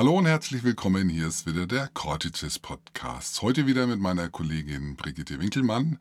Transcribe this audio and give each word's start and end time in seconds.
Hallo 0.00 0.16
und 0.16 0.24
herzlich 0.24 0.64
willkommen. 0.64 1.10
Hier 1.10 1.28
ist 1.28 1.46
wieder 1.46 1.66
der 1.66 1.88
Cortices 1.88 2.58
Podcast. 2.58 3.42
Heute 3.42 3.66
wieder 3.66 3.86
mit 3.86 4.00
meiner 4.00 4.30
Kollegin 4.30 4.96
Brigitte 4.96 5.38
Winkelmann, 5.38 5.98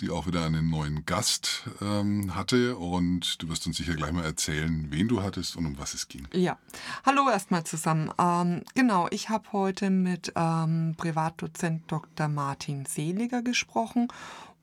die 0.00 0.10
auch 0.10 0.28
wieder 0.28 0.44
einen 0.44 0.70
neuen 0.70 1.04
Gast 1.04 1.64
ähm, 1.82 2.36
hatte. 2.36 2.76
Und 2.76 3.42
du 3.42 3.48
wirst 3.48 3.66
uns 3.66 3.78
sicher 3.78 3.94
gleich 3.94 4.12
mal 4.12 4.24
erzählen, 4.24 4.86
wen 4.90 5.08
du 5.08 5.24
hattest 5.24 5.56
und 5.56 5.66
um 5.66 5.78
was 5.80 5.94
es 5.94 6.06
ging. 6.06 6.28
Ja, 6.32 6.58
hallo 7.04 7.28
erstmal 7.28 7.64
zusammen. 7.64 8.12
Ähm, 8.20 8.62
genau, 8.76 9.08
ich 9.10 9.30
habe 9.30 9.50
heute 9.50 9.90
mit 9.90 10.32
ähm, 10.36 10.94
Privatdozent 10.96 11.90
Dr. 11.90 12.28
Martin 12.28 12.86
Seliger 12.86 13.42
gesprochen 13.42 14.06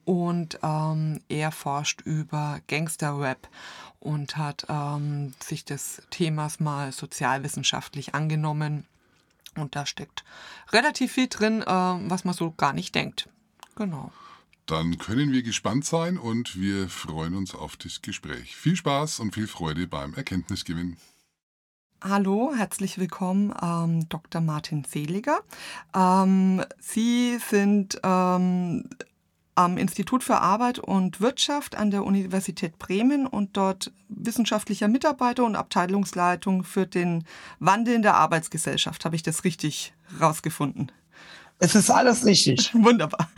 und 0.06 0.60
ähm, 0.62 1.20
er 1.28 1.52
forscht 1.52 2.00
über 2.00 2.60
Gangster-Rap 2.66 3.50
und 4.00 4.36
hat 4.36 4.66
ähm, 4.68 5.32
sich 5.42 5.64
des 5.64 6.02
Themas 6.10 6.60
mal 6.60 6.92
sozialwissenschaftlich 6.92 8.14
angenommen. 8.14 8.86
Und 9.56 9.74
da 9.74 9.86
steckt 9.86 10.24
relativ 10.70 11.12
viel 11.12 11.28
drin, 11.28 11.62
äh, 11.62 11.66
was 11.66 12.24
man 12.24 12.34
so 12.34 12.52
gar 12.52 12.72
nicht 12.72 12.94
denkt. 12.94 13.28
Genau. 13.74 14.12
Dann 14.66 14.98
können 14.98 15.32
wir 15.32 15.42
gespannt 15.42 15.86
sein 15.86 16.18
und 16.18 16.60
wir 16.60 16.88
freuen 16.88 17.34
uns 17.34 17.54
auf 17.54 17.76
das 17.76 18.02
Gespräch. 18.02 18.54
Viel 18.54 18.76
Spaß 18.76 19.20
und 19.20 19.34
viel 19.34 19.46
Freude 19.46 19.86
beim 19.86 20.14
Erkenntnisgewinn. 20.14 20.98
Hallo, 22.00 22.52
herzlich 22.54 22.98
willkommen, 22.98 23.52
ähm, 23.60 24.08
Dr. 24.08 24.40
Martin 24.40 24.84
Seliger. 24.84 25.40
Ähm, 25.96 26.62
Sie 26.78 27.38
sind 27.38 27.98
ähm, 28.04 28.88
am 29.58 29.76
Institut 29.76 30.22
für 30.22 30.40
Arbeit 30.40 30.78
und 30.78 31.20
Wirtschaft 31.20 31.76
an 31.76 31.90
der 31.90 32.04
Universität 32.04 32.78
Bremen 32.78 33.26
und 33.26 33.56
dort 33.56 33.90
wissenschaftlicher 34.08 34.86
Mitarbeiter 34.86 35.44
und 35.44 35.56
Abteilungsleitung 35.56 36.62
für 36.62 36.86
den 36.86 37.24
Wandel 37.58 37.96
in 37.96 38.02
der 38.02 38.14
Arbeitsgesellschaft. 38.14 39.04
Habe 39.04 39.16
ich 39.16 39.24
das 39.24 39.42
richtig 39.42 39.94
rausgefunden? 40.20 40.92
Es 41.58 41.74
ist 41.74 41.90
alles 41.90 42.24
richtig. 42.24 42.72
Wunderbar. 42.74 43.28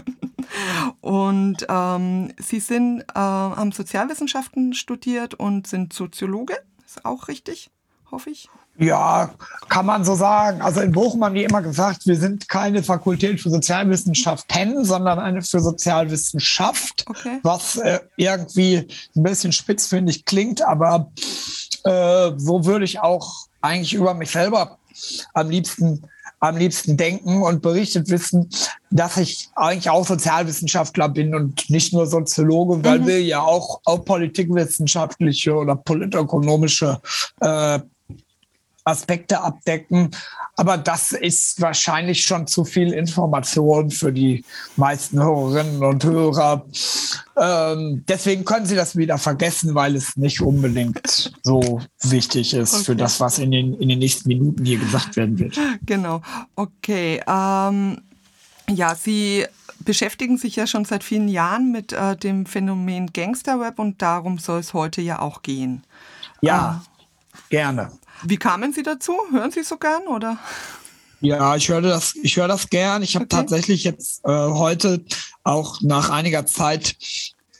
Und 1.00 1.64
ähm, 1.70 2.34
Sie 2.38 2.60
sind, 2.60 3.00
äh, 3.00 3.14
haben 3.14 3.72
Sozialwissenschaften 3.72 4.74
studiert 4.74 5.32
und 5.32 5.66
sind 5.66 5.94
Soziologe. 5.94 6.54
Ist 6.84 7.06
auch 7.06 7.28
richtig, 7.28 7.70
hoffe 8.10 8.30
ich. 8.30 8.48
Ja, 8.78 9.34
kann 9.68 9.84
man 9.84 10.04
so 10.04 10.14
sagen. 10.14 10.62
Also 10.62 10.80
in 10.80 10.92
Bochum 10.92 11.22
haben 11.22 11.34
die 11.34 11.44
immer 11.44 11.60
gesagt, 11.60 12.06
wir 12.06 12.16
sind 12.16 12.48
keine 12.48 12.82
Fakultät 12.82 13.40
für 13.40 13.50
Sozialwissenschaften, 13.50 14.84
sondern 14.84 15.18
eine 15.18 15.42
für 15.42 15.60
Sozialwissenschaft, 15.60 17.04
okay. 17.08 17.40
was 17.42 17.76
äh, 17.76 18.00
irgendwie 18.16 18.88
ein 19.14 19.22
bisschen 19.22 19.52
spitzfindig 19.52 20.24
klingt, 20.24 20.62
aber 20.62 21.10
äh, 21.84 22.32
so 22.36 22.64
würde 22.64 22.84
ich 22.84 23.00
auch 23.00 23.46
eigentlich 23.60 23.92
über 23.92 24.14
mich 24.14 24.30
selber 24.30 24.78
am 25.34 25.50
liebsten 25.50 26.06
am 26.40 26.56
liebsten 26.56 26.96
denken 26.96 27.42
und 27.42 27.60
berichtet 27.60 28.08
wissen, 28.08 28.48
dass 28.90 29.18
ich 29.18 29.50
eigentlich 29.54 29.90
auch 29.90 30.06
Sozialwissenschaftler 30.06 31.10
bin 31.10 31.34
und 31.34 31.68
nicht 31.68 31.92
nur 31.92 32.06
Soziologe, 32.06 32.82
weil 32.82 33.00
mhm. 33.00 33.06
wir 33.06 33.22
ja 33.22 33.42
auch, 33.42 33.80
auch 33.84 34.04
politikwissenschaftliche 34.06 35.54
oder 35.54 35.76
politökonomische 35.76 36.98
äh, 37.40 37.80
Aspekte 38.90 39.40
abdecken. 39.40 40.10
Aber 40.56 40.76
das 40.76 41.12
ist 41.12 41.60
wahrscheinlich 41.60 42.22
schon 42.22 42.46
zu 42.46 42.64
viel 42.64 42.92
Information 42.92 43.90
für 43.90 44.12
die 44.12 44.44
meisten 44.76 45.22
Hörerinnen 45.22 45.82
und 45.82 46.04
Hörer. 46.04 46.66
Ähm, 47.36 48.04
deswegen 48.06 48.44
können 48.44 48.66
Sie 48.66 48.76
das 48.76 48.96
wieder 48.96 49.16
vergessen, 49.16 49.74
weil 49.74 49.96
es 49.96 50.16
nicht 50.16 50.42
unbedingt 50.42 51.32
so 51.42 51.80
wichtig 52.02 52.52
ist 52.52 52.74
okay. 52.74 52.84
für 52.84 52.96
das, 52.96 53.20
was 53.20 53.38
in 53.38 53.52
den, 53.52 53.74
in 53.80 53.88
den 53.88 54.00
nächsten 54.00 54.28
Minuten 54.28 54.64
hier 54.64 54.78
gesagt 54.78 55.16
werden 55.16 55.38
wird. 55.38 55.58
Genau. 55.86 56.20
Okay. 56.56 57.22
Ähm, 57.26 58.02
ja, 58.68 58.94
Sie 58.94 59.46
beschäftigen 59.84 60.36
sich 60.38 60.56
ja 60.56 60.66
schon 60.66 60.84
seit 60.84 61.02
vielen 61.04 61.28
Jahren 61.28 61.72
mit 61.72 61.92
äh, 61.92 62.16
dem 62.16 62.46
Phänomen 62.46 63.12
Gangsterweb 63.12 63.78
und 63.78 64.02
darum 64.02 64.38
soll 64.38 64.60
es 64.60 64.74
heute 64.74 65.00
ja 65.00 65.20
auch 65.20 65.42
gehen. 65.42 65.82
Ja, 66.42 66.82
äh, 66.84 67.38
gerne. 67.50 67.90
Wie 68.22 68.36
kamen 68.36 68.72
Sie 68.72 68.82
dazu? 68.82 69.14
Hören 69.30 69.50
Sie 69.50 69.62
so 69.62 69.76
gern 69.76 70.06
oder? 70.06 70.38
Ja, 71.20 71.54
ich 71.56 71.68
höre 71.68 71.82
das, 71.82 72.14
ich 72.22 72.36
höre 72.36 72.48
das 72.48 72.68
gern. 72.70 73.02
Ich 73.02 73.14
habe 73.14 73.26
okay. 73.26 73.36
tatsächlich 73.36 73.84
jetzt 73.84 74.24
äh, 74.24 74.30
heute 74.30 75.04
auch 75.44 75.80
nach 75.82 76.10
einiger 76.10 76.46
Zeit 76.46 76.96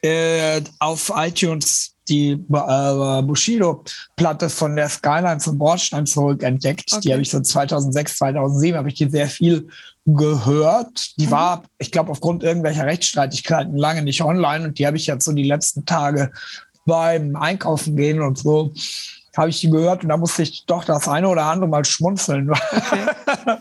äh, 0.03 0.63
auf 0.79 1.13
iTunes 1.15 1.95
die 2.09 2.33
äh, 2.33 3.23
Bushido-Platte 3.23 4.51
von 4.51 4.77
der 4.77 4.89
Skyline 4.89 5.39
zum 5.39 5.59
Bordstein 5.59 6.07
zurück 6.07 6.43
entdeckt. 6.43 6.91
Okay. 6.93 7.01
Die 7.03 7.13
habe 7.13 7.23
ich 7.23 7.31
so 7.31 7.41
2006, 7.41 8.17
2007 8.17 8.77
habe 8.77 8.89
ich 8.89 8.95
die 8.95 9.09
sehr 9.09 9.29
viel 9.29 9.69
gehört. 10.07 11.19
Die 11.19 11.27
mhm. 11.27 11.31
war, 11.31 11.63
ich 11.79 11.93
glaube, 11.93 12.11
aufgrund 12.11 12.43
irgendwelcher 12.43 12.87
Rechtsstreitigkeiten 12.87 13.77
lange 13.77 14.03
nicht 14.03 14.23
online 14.23 14.67
und 14.67 14.79
die 14.79 14.87
habe 14.87 14.97
ich 14.97 15.07
jetzt 15.07 15.25
so 15.25 15.33
die 15.33 15.45
letzten 15.45 15.85
Tage 15.85 16.33
beim 16.85 17.37
Einkaufen 17.37 17.95
gehen 17.95 18.21
und 18.21 18.39
so 18.39 18.73
habe 19.37 19.51
ich 19.51 19.61
die 19.61 19.71
gehört 19.71 20.03
und 20.03 20.09
da 20.09 20.17
musste 20.17 20.43
ich 20.43 20.65
doch 20.67 20.85
das 20.85 21.07
eine 21.09 21.29
oder 21.29 21.45
andere 21.45 21.69
mal 21.69 21.85
schmunzeln, 21.85 22.51
okay. 22.73 23.57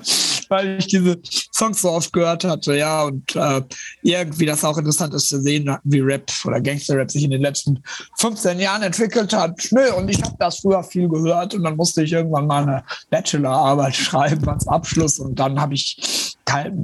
weil 0.49 0.79
ich 0.79 0.87
diese 0.87 1.19
Songs 1.53 1.81
so 1.81 1.91
oft 1.91 2.11
gehört 2.11 2.43
hatte, 2.43 2.75
ja, 2.75 3.03
und 3.03 3.35
äh, 3.35 3.61
irgendwie 4.01 4.45
das 4.45 4.63
auch 4.63 4.77
interessant 4.77 5.13
ist 5.13 5.29
zu 5.29 5.41
sehen, 5.41 5.75
wie 5.83 5.99
Rap 5.99 6.31
oder 6.45 6.59
Gangster-Rap 6.59 7.11
sich 7.11 7.23
in 7.23 7.31
den 7.31 7.41
letzten 7.41 7.83
15 8.17 8.59
Jahren 8.59 8.81
entwickelt 8.81 9.33
hat. 9.33 9.59
Nö, 9.71 9.91
und 9.93 10.09
ich 10.09 10.21
habe 10.23 10.35
das 10.39 10.59
früher 10.59 10.83
viel 10.83 11.07
gehört 11.07 11.53
und 11.53 11.63
dann 11.63 11.75
musste 11.75 12.03
ich 12.03 12.13
irgendwann 12.13 12.47
mal 12.47 12.63
eine 12.63 12.83
Bachelorarbeit 13.09 13.95
schreiben 13.95 14.47
als 14.49 14.67
Abschluss 14.67 15.19
und 15.19 15.39
dann 15.39 15.59
habe 15.59 15.75
ich 15.75 16.35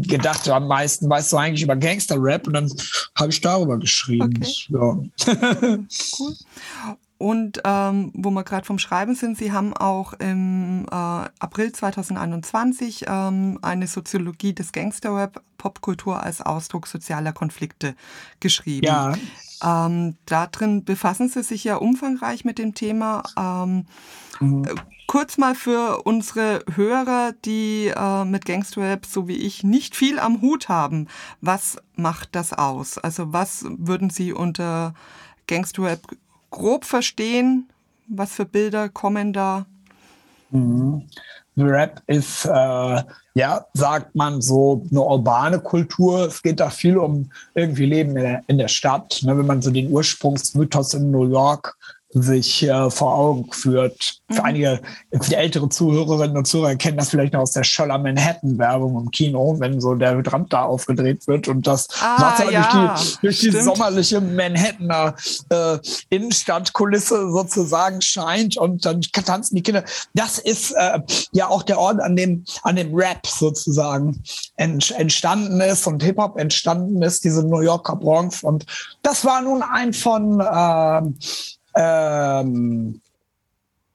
gedacht, 0.04 0.48
am 0.48 0.68
meisten 0.68 1.10
weißt 1.10 1.34
du 1.34 1.38
eigentlich 1.38 1.64
über 1.64 1.76
Gangster-Rap 1.76 2.48
und 2.48 2.54
dann 2.54 2.72
habe 3.18 3.32
ich 3.32 3.42
darüber 3.42 3.80
geschrieben. 3.80 4.34
Okay. 4.38 4.68
Ja. 4.70 5.78
cool. 6.20 6.36
Und 7.26 7.60
ähm, 7.66 8.12
wo 8.14 8.30
wir 8.30 8.44
gerade 8.44 8.68
vom 8.68 8.78
Schreiben 8.78 9.16
sind, 9.16 9.40
Sie 9.40 9.52
haben 9.52 9.76
auch 9.76 10.14
im 10.14 10.86
äh, 10.92 10.94
April 10.94 11.72
2021 11.72 13.06
ähm, 13.08 13.58
eine 13.64 13.88
Soziologie 13.88 14.54
des 14.54 14.72
Gangsterrap 14.72 15.42
Popkultur 15.58 16.22
als 16.22 16.42
Ausdruck 16.42 16.86
sozialer 16.86 17.34
Konflikte 17.34 17.96
geschrieben. 18.40 18.86
Ja. 18.86 19.16
Ähm, 19.64 20.18
da 20.28 20.46
drin 20.46 20.86
befassen 20.86 21.28
Sie 21.28 21.42
sich 21.42 21.64
ja 21.64 21.78
umfangreich 21.78 22.46
mit 22.46 22.60
dem 22.60 22.76
Thema. 22.76 23.24
Ähm, 23.36 23.88
mhm. 24.40 24.66
Äh, 24.66 24.76
kurz 25.08 25.40
mal 25.40 25.56
für 25.56 26.04
unsere 26.04 26.64
Hörer, 26.76 27.34
die 27.44 27.88
äh, 27.88 28.24
mit 28.24 28.46
Gangsterrap, 28.46 29.04
so 29.08 29.28
wie 29.28 29.38
ich, 29.38 29.64
nicht 29.64 29.96
viel 29.96 30.20
am 30.20 30.42
Hut 30.42 30.70
haben. 30.70 31.08
Was 31.42 31.78
macht 31.96 32.36
das 32.36 32.54
aus? 32.54 33.00
Also 33.00 33.34
was 33.34 33.66
würden 33.68 34.12
Sie 34.12 34.32
unter 34.32 34.94
Gangsterrap 35.48 36.02
grob 36.56 36.86
verstehen, 36.86 37.70
was 38.08 38.34
für 38.34 38.46
Bilder 38.46 38.90
kommen 38.90 39.34
da? 39.34 39.66
Mhm. 40.52 41.04
Rap 41.58 42.02
ist, 42.08 42.46
äh, 42.46 43.04
ja, 43.34 43.66
sagt 43.74 44.14
man 44.14 44.42
so, 44.42 44.84
eine 44.92 45.02
urbane 45.02 45.60
Kultur. 45.60 46.28
Es 46.28 46.42
geht 46.42 46.60
da 46.60 46.70
viel 46.70 46.98
um 46.98 47.32
irgendwie 47.54 47.86
Leben 47.86 48.18
in 48.18 48.24
der, 48.24 48.44
in 48.48 48.58
der 48.58 48.68
Stadt. 48.68 49.22
Ne? 49.24 49.38
Wenn 49.38 49.46
man 49.46 49.62
so 49.62 49.72
den 49.72 49.92
Ursprungsmythos 49.92 50.96
in 50.96 51.12
New 51.12 51.30
York 51.30 51.78
sich 52.16 52.64
äh, 52.64 52.90
vor 52.90 53.14
Augen 53.14 53.52
führt. 53.52 54.22
Für 54.32 54.40
mhm. 54.40 54.46
einige 54.46 54.82
für 55.22 55.36
ältere 55.36 55.68
Zuhörerinnen 55.68 56.38
und 56.38 56.46
Zuhörer 56.46 56.76
kennen 56.76 56.98
das 56.98 57.10
vielleicht 57.10 57.34
noch 57.34 57.42
aus 57.42 57.52
der 57.52 57.66
Scholler 57.66 57.98
Manhattan-Werbung 57.98 58.98
im 59.02 59.12
Kino, 59.12 59.58
wenn 59.60 59.82
so 59.82 59.96
der 59.96 60.16
Hydrant 60.16 60.52
da 60.54 60.64
aufgedreht 60.64 61.28
wird 61.28 61.50
und 61.50 61.68
das 61.68 61.88
ah, 62.02 62.22
Wasser 62.22 62.52
ja, 62.52 62.70
durch 62.72 63.02
die, 63.02 63.22
durch 63.22 63.40
die 63.40 63.52
sommerliche 63.52 64.22
Manhattaner 64.22 65.16
äh, 65.50 65.78
Innenstadtkulisse 66.10 67.32
sozusagen 67.32 68.02
scheint 68.02 68.56
und 68.56 68.86
dann 68.86 69.02
tanzen 69.02 69.56
die 69.56 69.64
Kinder. 69.64 69.84
Das 70.14 70.40
ist 70.40 70.72
äh, 70.72 71.00
ja 71.34 71.50
auch 71.50 71.64
der 71.64 71.80
Ort, 71.80 72.00
an 72.00 72.16
dem, 72.16 72.46
an 72.64 72.78
dem 72.78 72.96
Rap 72.96 73.28
sozusagen 73.28 74.24
ent, 74.56 74.92
entstanden 74.92 75.60
ist 75.60 75.86
und 75.86 76.02
Hip-Hop 76.02 76.38
entstanden 76.38 77.02
ist, 77.02 77.26
diese 77.26 77.46
New 77.46 77.60
Yorker 77.60 77.98
Bronx. 77.98 78.42
Und 78.42 78.66
das 79.02 79.26
war 79.26 79.42
nun 79.42 79.62
ein 79.62 79.94
von 79.94 80.40
äh, 80.40 81.02
ähm, 81.76 83.02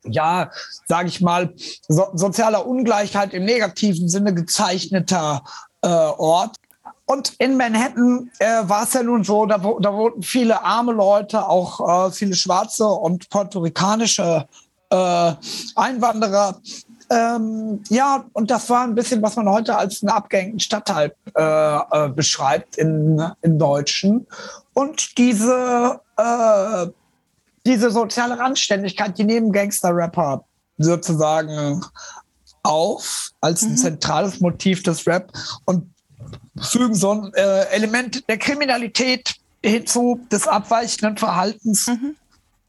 ja, 0.05 0.50
sage 0.87 1.09
ich 1.09 1.21
mal, 1.21 1.55
so, 1.88 2.09
sozialer 2.15 2.67
Ungleichheit 2.67 3.35
im 3.35 3.44
negativen 3.44 4.09
Sinne 4.09 4.35
gezeichneter 4.35 5.43
äh, 5.82 5.88
Ort. 5.88 6.56
Und 7.06 7.35
in 7.38 7.56
Manhattan 7.56 8.31
äh, 8.38 8.62
war 8.62 8.85
es 8.85 8.93
ja 8.93 9.03
nun 9.03 9.25
so, 9.25 9.44
da, 9.44 9.59
da 9.59 9.93
wohnten 9.93 10.23
viele 10.23 10.62
arme 10.62 10.93
Leute, 10.93 11.49
auch 11.49 12.06
äh, 12.06 12.12
viele 12.12 12.35
schwarze 12.35 12.87
und 12.87 13.29
puerto-ricanische 13.31 14.47
äh, 14.91 15.33
Einwanderer. 15.75 16.61
Ähm, 17.11 17.83
ja, 17.88 18.25
und 18.35 18.53
das 18.53 18.71
war 18.71 18.85
ein 18.85 18.94
bisschen, 18.94 19.21
was 19.23 19.35
man 19.35 19.49
heute 19.49 19.76
als 19.76 20.03
einen 20.03 20.11
abgehängten 20.11 20.61
Stadtteil 20.61 21.12
äh, 21.35 21.43
äh, 21.43 22.09
beschreibt 22.11 22.76
in, 22.76 23.21
in 23.43 23.59
Deutschen. 23.59 24.29
Und 24.73 25.19
diese 25.19 26.00
diese 27.67 27.91
soziale 27.91 28.39
Randständigkeit, 28.39 29.19
die 29.19 29.25
neben 29.25 29.53
Gangster-Rapper 29.53 30.45
sozusagen 30.79 31.85
auf 32.62 33.31
als 33.41 33.62
ein 33.62 33.73
mhm. 33.73 33.77
zentrales 33.77 34.41
Motiv 34.41 34.83
des 34.83 35.07
Rap 35.07 35.33
und 35.65 35.93
fügen 36.61 36.95
so 36.95 37.12
ein 37.12 37.35
äh, 37.35 37.65
Element 37.71 38.29
der 38.29 38.39
Kriminalität 38.39 39.35
hinzu, 39.65 40.21
des 40.31 40.47
abweichenden 40.47 41.17
Verhaltens, 41.17 41.87
mhm. 41.87 42.17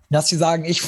dass 0.09 0.27
sie 0.27 0.37
sagen, 0.37 0.65
ich 0.65 0.81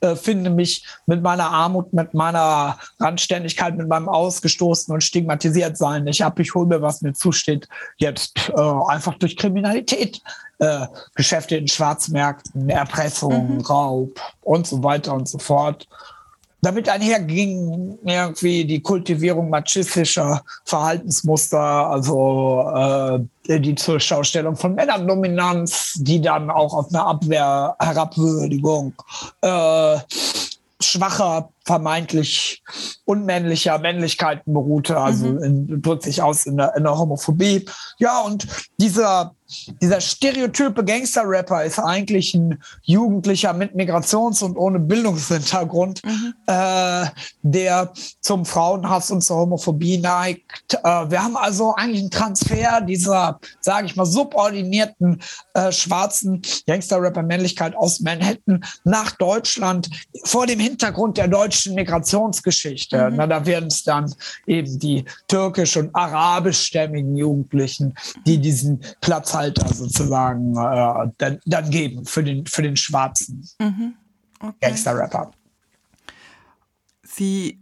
äh, 0.00 0.16
finde 0.16 0.50
mich 0.50 0.84
mit 1.06 1.22
meiner 1.22 1.50
Armut, 1.50 1.92
mit 1.92 2.12
meiner 2.12 2.78
Randständigkeit, 3.00 3.76
mit 3.76 3.88
meinem 3.88 4.08
Ausgestoßen 4.08 4.92
und 4.92 5.02
stigmatisiert 5.02 5.78
sein 5.78 6.04
nicht 6.04 6.22
ab. 6.24 6.38
Ich 6.38 6.54
hole 6.54 6.66
mir, 6.66 6.82
was 6.82 7.02
mir 7.02 7.14
zusteht, 7.14 7.68
jetzt 7.96 8.50
äh, 8.54 8.60
einfach 8.88 9.14
durch 9.14 9.36
Kriminalität. 9.36 10.20
Äh, 10.58 10.86
Geschäfte 11.16 11.56
in 11.56 11.66
Schwarzmärkten, 11.66 12.68
Erpressung, 12.68 13.56
mhm. 13.56 13.60
Raub 13.62 14.20
und 14.42 14.66
so 14.66 14.82
weiter 14.84 15.12
und 15.12 15.28
so 15.28 15.38
fort. 15.38 15.88
Damit 16.62 16.88
einherging 16.88 17.98
irgendwie 18.04 18.64
die 18.64 18.80
Kultivierung 18.80 19.50
machistischer 19.50 20.42
Verhaltensmuster, 20.64 21.58
also 21.58 23.26
äh, 23.48 23.60
die 23.60 23.74
Zurschaustellung 23.74 24.56
von 24.56 24.74
Männerdominanz, 24.74 25.98
die 26.00 26.22
dann 26.22 26.50
auch 26.50 26.72
auf 26.72 26.88
eine 26.88 27.04
Abwehr, 27.04 27.76
Herabwürdigung 27.80 28.94
äh, 29.42 29.98
schwacher, 30.80 31.50
vermeintlich 31.64 32.62
unmännlicher 33.04 33.78
Männlichkeiten 33.78 34.52
beruhte, 34.52 34.98
also 34.98 35.26
mhm. 35.26 35.82
drückt 35.82 36.02
sich 36.02 36.22
aus 36.22 36.46
in 36.46 36.56
der, 36.56 36.76
in 36.76 36.84
der 36.84 36.98
Homophobie. 36.98 37.64
Ja, 37.98 38.20
und 38.20 38.46
dieser 38.78 39.34
dieser 39.80 40.00
stereotype 40.00 40.84
Gangster-Rapper 40.84 41.64
ist 41.64 41.78
eigentlich 41.78 42.34
ein 42.34 42.62
Jugendlicher 42.82 43.52
mit 43.52 43.74
Migrations- 43.74 44.42
und 44.42 44.56
ohne 44.56 44.78
Bildungshintergrund, 44.78 46.02
mhm. 46.04 46.34
äh, 46.46 47.06
der 47.42 47.92
zum 48.20 48.46
Frauenhass 48.46 49.10
und 49.10 49.22
zur 49.22 49.38
Homophobie 49.38 49.98
neigt. 49.98 50.74
Äh, 50.74 51.10
wir 51.10 51.22
haben 51.22 51.36
also 51.36 51.74
eigentlich 51.74 52.00
einen 52.00 52.10
Transfer 52.10 52.80
dieser, 52.80 53.38
sage 53.60 53.86
ich 53.86 53.96
mal, 53.96 54.06
subordinierten 54.06 55.20
äh, 55.54 55.70
schwarzen 55.72 56.42
Gangster-Rapper-Männlichkeit 56.66 57.76
aus 57.76 58.00
Manhattan 58.00 58.64
nach 58.84 59.12
Deutschland 59.12 59.90
vor 60.24 60.46
dem 60.46 60.58
Hintergrund 60.58 61.18
der 61.18 61.28
deutschen 61.28 61.53
Migrationsgeschichte. 61.66 63.10
Mhm. 63.10 63.16
Na, 63.16 63.26
da 63.26 63.44
werden 63.44 63.66
es 63.66 63.82
dann 63.82 64.12
eben 64.46 64.78
die 64.78 65.04
türkisch- 65.28 65.76
und 65.76 65.94
arabischstämmigen 65.94 67.16
Jugendlichen, 67.16 67.94
die 68.26 68.38
diesen 68.38 68.80
Platz 69.00 69.34
Zeitalter 69.34 69.74
sozusagen 69.74 70.56
äh, 70.56 71.10
dann, 71.18 71.40
dann, 71.44 71.70
geben 71.70 72.04
für 72.04 72.22
den, 72.22 72.46
für 72.46 72.62
den 72.62 72.76
schwarzen 72.76 73.46
mhm. 73.58 73.94
okay. 74.40 74.54
Gangster-Rapper. 74.60 75.32
Sie 77.02 77.58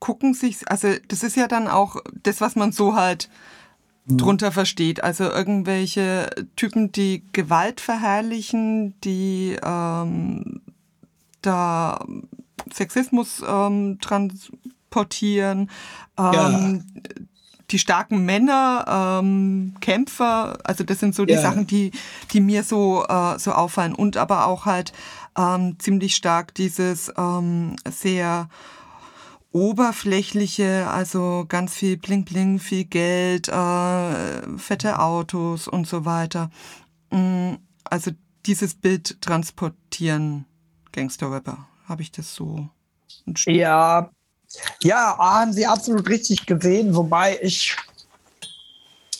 gucken 0.00 0.34
sich, 0.34 0.68
also 0.68 0.88
das 1.08 1.22
ist 1.22 1.36
ja 1.36 1.46
dann 1.46 1.68
auch 1.68 1.96
das, 2.22 2.40
was 2.40 2.56
man 2.56 2.72
so 2.72 2.96
halt 2.96 3.28
mhm. 4.06 4.18
drunter 4.18 4.50
versteht. 4.50 5.04
Also 5.04 5.24
irgendwelche 5.24 6.30
Typen, 6.56 6.90
die 6.90 7.24
Gewalt 7.32 7.80
verherrlichen, 7.80 8.98
die 9.02 9.56
ähm, 9.62 10.62
da 11.42 12.04
Sexismus 12.72 13.42
ähm, 13.46 13.98
transportieren, 14.00 15.70
ähm, 16.18 16.32
ja 16.32 17.20
die 17.72 17.78
starken 17.78 18.24
Männer, 18.24 19.20
ähm, 19.22 19.74
Kämpfer, 19.80 20.58
also 20.64 20.84
das 20.84 21.00
sind 21.00 21.14
so 21.14 21.24
die 21.24 21.34
ja. 21.34 21.40
Sachen, 21.40 21.66
die, 21.66 21.92
die 22.32 22.40
mir 22.40 22.64
so, 22.64 23.04
äh, 23.08 23.38
so 23.38 23.52
auffallen. 23.52 23.94
Und 23.94 24.16
aber 24.16 24.46
auch 24.46 24.66
halt 24.66 24.92
ähm, 25.38 25.78
ziemlich 25.78 26.16
stark 26.16 26.54
dieses 26.54 27.12
ähm, 27.16 27.76
sehr 27.88 28.48
oberflächliche, 29.52 30.88
also 30.90 31.44
ganz 31.48 31.74
viel 31.74 31.96
Bling 31.96 32.24
Bling, 32.24 32.58
viel 32.58 32.84
Geld, 32.84 33.48
äh, 33.48 34.58
fette 34.58 35.00
Autos 35.00 35.66
und 35.68 35.86
so 35.86 36.04
weiter. 36.04 36.50
Mm, 37.10 37.54
also 37.84 38.12
dieses 38.46 38.74
Bild 38.74 39.20
transportieren 39.20 40.46
Gangster-Rapper. 40.92 41.69
Habe 41.90 42.02
ich 42.02 42.12
das 42.12 42.32
so? 42.32 42.68
Ja, 43.46 44.10
ja, 44.80 45.18
haben 45.18 45.52
Sie 45.52 45.66
absolut 45.66 46.08
richtig 46.08 46.46
gesehen, 46.46 46.94
wobei 46.94 47.40
ich 47.42 47.76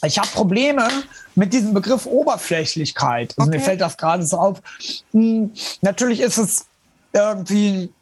ich 0.04 0.18
habe 0.20 0.28
Probleme 0.28 0.88
mit 1.34 1.52
diesem 1.52 1.74
Begriff 1.74 2.06
Oberflächlichkeit. 2.06 3.34
Also 3.36 3.48
okay. 3.48 3.58
Mir 3.58 3.64
fällt 3.64 3.80
das 3.80 3.96
gerade 3.96 4.24
so 4.24 4.38
auf. 4.38 4.62
Hm, 5.10 5.52
natürlich 5.80 6.20
ist 6.20 6.38
es 6.38 6.66
irgendwie 7.12 7.92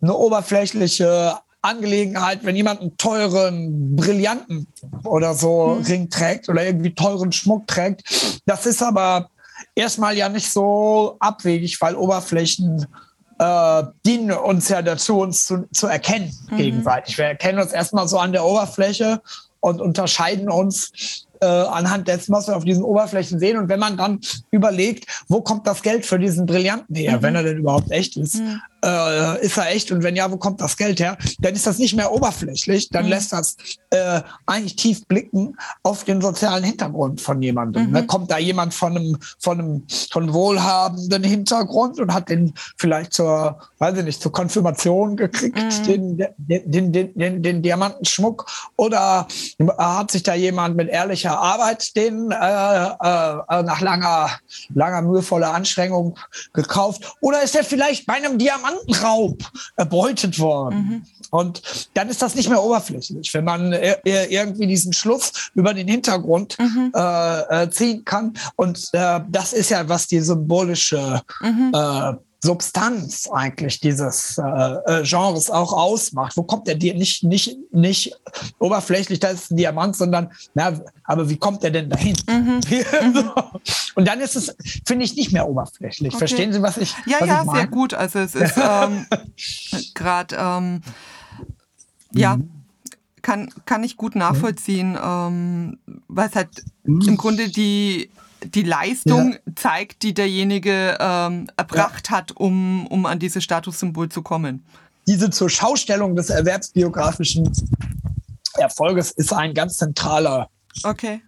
eine 0.00 0.14
oberflächliche 0.14 1.38
Angelegenheit, 1.60 2.44
wenn 2.44 2.56
jemand 2.56 2.80
einen 2.80 2.96
teuren, 2.96 3.94
brillanten 3.94 4.68
oder 5.04 5.34
so 5.34 5.76
mhm. 5.78 5.84
Ring 5.84 6.08
trägt 6.08 6.48
oder 6.48 6.64
irgendwie 6.64 6.94
teuren 6.94 7.30
Schmuck 7.30 7.66
trägt. 7.66 8.40
Das 8.46 8.64
ist 8.64 8.82
aber 8.82 9.28
erstmal 9.74 10.16
ja 10.16 10.30
nicht 10.30 10.50
so 10.50 11.16
abwegig, 11.20 11.78
weil 11.82 11.94
Oberflächen 11.94 12.86
äh, 13.38 13.82
dienen 14.04 14.30
uns 14.32 14.68
ja 14.68 14.82
dazu, 14.82 15.20
uns 15.20 15.46
zu, 15.46 15.68
zu 15.72 15.86
erkennen 15.86 16.32
mhm. 16.50 16.56
gegenseitig. 16.56 17.18
Wir 17.18 17.26
erkennen 17.26 17.58
uns 17.58 17.72
erstmal 17.72 18.08
so 18.08 18.18
an 18.18 18.32
der 18.32 18.44
Oberfläche 18.44 19.20
und 19.60 19.80
unterscheiden 19.80 20.50
uns 20.50 21.26
äh, 21.40 21.46
anhand 21.46 22.08
dessen, 22.08 22.32
was 22.32 22.46
wir 22.48 22.56
auf 22.56 22.64
diesen 22.64 22.84
Oberflächen 22.84 23.38
sehen. 23.38 23.58
Und 23.58 23.68
wenn 23.68 23.80
man 23.80 23.96
dann 23.96 24.20
überlegt, 24.50 25.24
wo 25.28 25.40
kommt 25.40 25.66
das 25.66 25.82
Geld 25.82 26.06
für 26.06 26.18
diesen 26.18 26.46
Brillanten 26.46 26.94
her, 26.94 27.18
mhm. 27.18 27.22
wenn 27.22 27.34
er 27.34 27.42
denn 27.42 27.58
überhaupt 27.58 27.90
echt 27.90 28.16
ist, 28.16 28.36
mhm. 28.36 28.60
Äh, 28.86 29.44
ist 29.44 29.56
er 29.58 29.70
echt? 29.70 29.90
Und 29.90 30.02
wenn 30.02 30.16
ja, 30.16 30.30
wo 30.30 30.36
kommt 30.36 30.60
das 30.60 30.76
Geld 30.76 31.00
her? 31.00 31.18
Dann 31.40 31.54
ist 31.54 31.66
das 31.66 31.78
nicht 31.78 31.96
mehr 31.96 32.12
oberflächlich, 32.12 32.88
dann 32.90 33.04
mhm. 33.04 33.10
lässt 33.10 33.32
das 33.32 33.56
äh, 33.90 34.20
eigentlich 34.46 34.76
tief 34.76 35.06
blicken 35.06 35.56
auf 35.82 36.04
den 36.04 36.20
sozialen 36.20 36.62
Hintergrund 36.62 37.20
von 37.20 37.42
jemandem. 37.42 37.90
Ne? 37.90 38.02
Mhm. 38.02 38.06
Kommt 38.06 38.30
da 38.30 38.38
jemand 38.38 38.74
von 38.74 38.96
einem, 38.96 39.18
von 39.38 39.60
einem 39.60 39.86
von 40.10 40.32
wohlhabenden 40.32 41.24
Hintergrund 41.24 41.98
und 41.98 42.14
hat 42.14 42.28
den 42.28 42.54
vielleicht 42.76 43.12
zur, 43.12 43.60
weiß 43.78 43.98
ich 43.98 44.04
nicht, 44.04 44.22
zur 44.22 44.32
Konfirmation 44.32 45.16
gekriegt, 45.16 45.56
mhm. 45.56 45.84
den, 45.84 46.26
den, 46.38 46.92
den, 46.92 47.14
den, 47.14 47.42
den 47.42 47.62
Diamantenschmuck? 47.62 48.46
Oder 48.76 49.26
hat 49.78 50.10
sich 50.12 50.22
da 50.22 50.34
jemand 50.34 50.76
mit 50.76 50.88
ehrlicher 50.88 51.38
Arbeit 51.38 51.96
den 51.96 52.30
äh, 52.30 52.34
äh, 52.36 53.62
nach 53.62 53.80
langer, 53.80 54.30
langer 54.74 55.02
mühevoller 55.02 55.52
Anstrengung 55.52 56.16
gekauft? 56.52 57.16
Oder 57.20 57.42
ist 57.42 57.56
er 57.56 57.64
vielleicht 57.64 58.06
bei 58.06 58.14
einem 58.14 58.38
Diamantenraub 58.86 59.42
erbeutet 59.76 60.38
worden? 60.38 60.78
Mhm. 60.78 61.02
Und 61.30 61.62
dann 61.94 62.08
ist 62.08 62.22
das 62.22 62.34
nicht 62.34 62.48
mehr 62.48 62.62
oberflächlich, 62.62 63.32
wenn 63.34 63.44
man 63.44 63.72
irgendwie 63.72 64.66
diesen 64.66 64.92
Schluss 64.92 65.50
über 65.54 65.74
den 65.74 65.88
Hintergrund 65.88 66.56
mhm. 66.58 66.92
äh, 66.94 67.62
äh, 67.64 67.70
ziehen 67.70 68.04
kann. 68.04 68.34
Und 68.54 68.90
äh, 68.92 69.20
das 69.28 69.52
ist 69.52 69.70
ja, 69.70 69.88
was 69.88 70.06
die 70.06 70.20
symbolische 70.20 71.22
mhm. 71.40 71.72
äh, 71.74 72.14
Substanz 72.42 73.28
eigentlich 73.32 73.80
dieses 73.80 74.38
äh, 74.38 74.42
äh, 74.42 75.02
Genres 75.02 75.50
auch 75.50 75.72
ausmacht. 75.72 76.36
Wo 76.36 76.42
kommt 76.42 76.66
der 76.66 76.74
dir 76.74 76.94
nicht, 76.94 77.24
nicht, 77.24 77.56
nicht 77.72 78.12
oberflächlich, 78.58 79.20
da 79.20 79.28
ist 79.28 79.50
ein 79.50 79.56
Diamant, 79.56 79.96
sondern, 79.96 80.30
na, 80.54 80.78
aber 81.04 81.28
wie 81.28 81.36
kommt 81.36 81.62
der 81.62 81.70
denn 81.70 81.88
dahin? 81.88 82.16
Mhm. 82.28 82.60
mhm. 83.02 83.30
Und 83.94 84.06
dann 84.06 84.20
ist 84.20 84.36
es, 84.36 84.54
finde 84.86 85.04
ich, 85.04 85.16
nicht 85.16 85.32
mehr 85.32 85.48
oberflächlich. 85.48 86.14
Okay. 86.14 86.18
Verstehen 86.18 86.52
Sie, 86.52 86.62
was 86.62 86.76
ich 86.76 86.94
Ja, 87.06 87.16
was 87.20 87.28
ja, 87.28 87.44
ich 87.44 87.50
sehr 87.50 87.66
gut. 87.66 87.94
Also 87.94 88.18
es 88.20 88.34
ist 88.34 88.56
ähm, 88.56 89.06
gerade 89.94 90.36
ähm, 90.38 90.82
ja, 92.12 92.36
mhm. 92.36 92.50
kann, 93.22 93.50
kann 93.64 93.82
ich 93.82 93.96
gut 93.96 94.14
nachvollziehen, 94.14 94.98
ähm, 95.02 95.78
weil 96.08 96.28
es 96.28 96.34
halt 96.34 96.64
mhm. 96.84 97.02
im 97.02 97.16
Grunde 97.16 97.48
die, 97.48 98.10
die 98.54 98.62
Leistung 98.62 99.32
ja. 99.32 99.38
zeigt, 99.54 100.02
die 100.02 100.14
derjenige 100.14 100.96
ähm, 101.00 101.48
erbracht 101.56 102.08
ja. 102.10 102.16
hat, 102.16 102.32
um, 102.32 102.86
um 102.86 103.06
an 103.06 103.18
dieses 103.18 103.44
Statussymbol 103.44 104.08
zu 104.08 104.22
kommen. 104.22 104.64
Diese 105.06 105.30
zur 105.30 105.50
Schaustellung 105.50 106.16
des 106.16 106.30
erwerbsbiografischen 106.30 107.52
Erfolges 108.54 109.12
ist 109.12 109.32
ein 109.32 109.54
ganz 109.54 109.76
zentraler 109.76 110.48
okay 110.82 111.20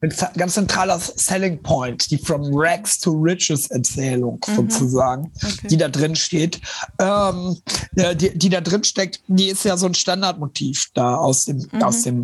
ein 0.00 0.12
ganz 0.36 0.54
zentraler 0.54 0.98
Selling 1.00 1.60
Point, 1.62 2.10
die 2.10 2.18
From 2.18 2.42
Rags 2.52 3.00
to 3.00 3.10
Riches 3.10 3.68
Erzählung 3.70 4.40
mhm. 4.46 4.54
sozusagen, 4.54 5.32
okay. 5.42 5.68
die 5.68 5.76
da 5.76 5.88
drin 5.88 6.14
steht. 6.14 6.60
Ähm, 7.00 7.56
die, 7.92 8.36
die 8.36 8.48
da 8.48 8.60
drin 8.60 8.84
steckt, 8.84 9.20
die 9.26 9.48
ist 9.48 9.64
ja 9.64 9.76
so 9.76 9.86
ein 9.86 9.94
Standardmotiv 9.94 10.86
da 10.94 11.16
aus 11.16 11.46
dem, 11.46 11.66
mhm. 11.72 11.82
aus 11.82 12.02
dem, 12.02 12.22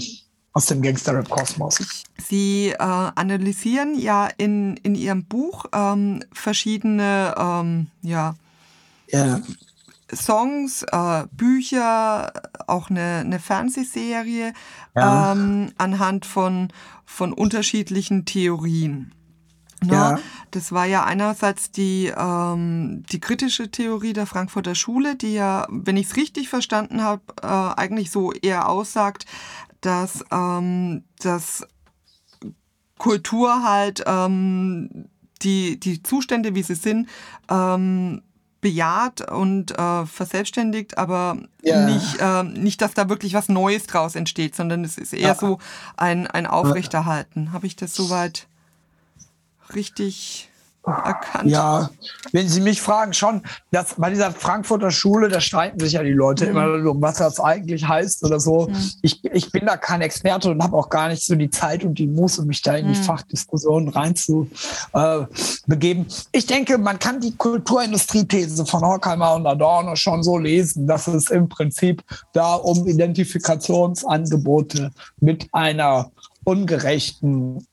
aus 0.54 0.66
dem 0.66 0.80
Gangster-Rap-Kosmos. 0.82 2.04
Sie 2.16 2.68
äh, 2.68 2.76
analysieren 2.78 3.99
ja 3.99 4.28
in, 4.38 4.76
in 4.78 4.94
Ihrem 4.94 5.25
Buch 5.25 5.66
ähm, 5.73 6.23
verschiedene 6.32 7.34
ähm, 7.37 7.88
ja, 8.02 8.37
yeah. 9.12 9.42
Songs, 10.12 10.84
äh, 10.84 11.25
Bücher, 11.32 12.32
auch 12.68 12.88
eine, 12.88 13.23
eine 13.25 13.40
Fernsehserie 13.40 14.52
ja. 14.94 15.32
ähm, 15.32 15.73
anhand 15.76 16.25
von, 16.25 16.68
von 17.04 17.32
unterschiedlichen 17.32 18.25
Theorien. 18.25 19.12
Ja. 19.82 20.18
Das 20.50 20.73
war 20.73 20.87
ja 20.87 21.04
einerseits 21.04 21.73
die, 21.73 22.12
ähm, 22.16 23.02
die 23.11 23.20
kritische 23.20 23.70
Theorie 23.70 24.12
der 24.12 24.26
Frankfurter 24.26 24.75
Schule, 24.75 25.16
die 25.16 25.34
ja, 25.34 25.66
wenn 25.68 25.96
ich 25.96 26.06
es 26.06 26.16
richtig 26.16 26.49
verstanden 26.49 27.02
habe, 27.02 27.23
äh, 27.42 27.46
eigentlich 27.46 28.11
so 28.11 28.32
eher 28.32 28.68
aussagt, 28.68 29.26
dass, 29.85 30.25
ähm, 30.31 31.05
dass 31.21 31.67
Kultur 32.99 33.62
halt 33.62 34.03
ähm, 34.07 35.09
die, 35.43 35.79
die 35.79 36.03
Zustände, 36.03 36.55
wie 36.55 36.62
sie 36.62 36.75
sind, 36.75 37.09
ähm, 37.50 38.23
bejaht 38.61 39.31
und 39.31 39.79
äh, 39.79 40.07
verselbstständigt, 40.07 40.97
aber 40.97 41.37
ja. 41.62 41.85
nicht, 41.85 42.17
äh, 42.19 42.45
nicht, 42.45 42.81
dass 42.81 42.95
da 42.95 43.11
wirklich 43.11 43.35
was 43.35 43.50
Neues 43.50 43.87
draus 43.87 44.14
entsteht, 44.14 44.57
sondern 44.57 44.85
es 44.85 44.97
ist 44.97 45.12
eher 45.12 45.29
ja. 45.29 45.35
so 45.35 45.59
ein, 45.99 46.26
ein 46.26 46.47
Aufrechterhalten. 46.47 47.53
Habe 47.53 47.67
ich 47.67 47.76
das 47.76 47.95
soweit 47.95 48.47
richtig 49.75 50.49
erkannt. 50.87 51.50
Ja, 51.50 51.91
wenn 52.33 52.49
Sie 52.49 52.61
mich 52.61 52.83
fragen, 52.83 53.12
schon, 53.12 53.43
dass 53.71 53.95
bei 53.95 54.11
dieser 54.11 54.33
Frankfurter 54.33 54.91
Schule, 54.91 55.29
da 55.29 55.41
streiten 55.41 55.79
sich 55.81 55.93
ja 55.93 56.03
die 56.03 56.12
Leute 56.12 56.45
mhm. 56.45 56.50
immer 56.50 56.91
um, 56.91 57.00
was 57.00 57.19
das 57.19 57.41
eigentlich 57.41 57.87
heißt 57.87 58.25
oder 58.25 58.41
so. 58.41 58.69
Mhm. 58.69 58.91
Ich, 59.03 59.25
ich 59.25 59.53
bin 59.53 59.67
da 59.67 59.76
kein 59.76 60.03
Experte 60.03 60.50
und 60.50 60.62
habe 60.62 60.76
auch 60.76 60.88
gar 60.88 61.09
nicht 61.09 61.25
so 61.25 61.35
die 61.35 61.50
Zeit 61.50 61.85
und 61.85 61.99
die 61.99 62.07
Muße, 62.07 62.45
mich 62.45 62.62
da 62.62 62.76
in 62.76 62.93
die 62.93 62.99
mhm. 62.99 63.05
Fachdiskussionen 63.05 63.88
rein 63.88 64.17
zu 64.17 64.49
äh, 64.93 65.21
begeben. 65.67 66.07
Ich 66.33 66.47
denke, 66.47 66.79
man 66.79 66.99
kann 66.99 67.21
die 67.21 67.37
Kulturindustrie-These 67.37 68.67
von 68.67 68.83
Horkheimer 68.83 69.35
und 69.35 69.47
Adorno 69.47 69.97
schon 69.97 70.23
so 70.23 70.38
lesen, 70.38 70.87
dass 70.87 71.07
es 71.07 71.31
im 71.31 71.49
Prinzip 71.49 72.03
da 72.33 72.55
um 72.55 72.87
Identifikationsangebote 72.87 74.91
mit 75.21 75.49
einer 75.53 76.11
ungerechten 76.45 77.67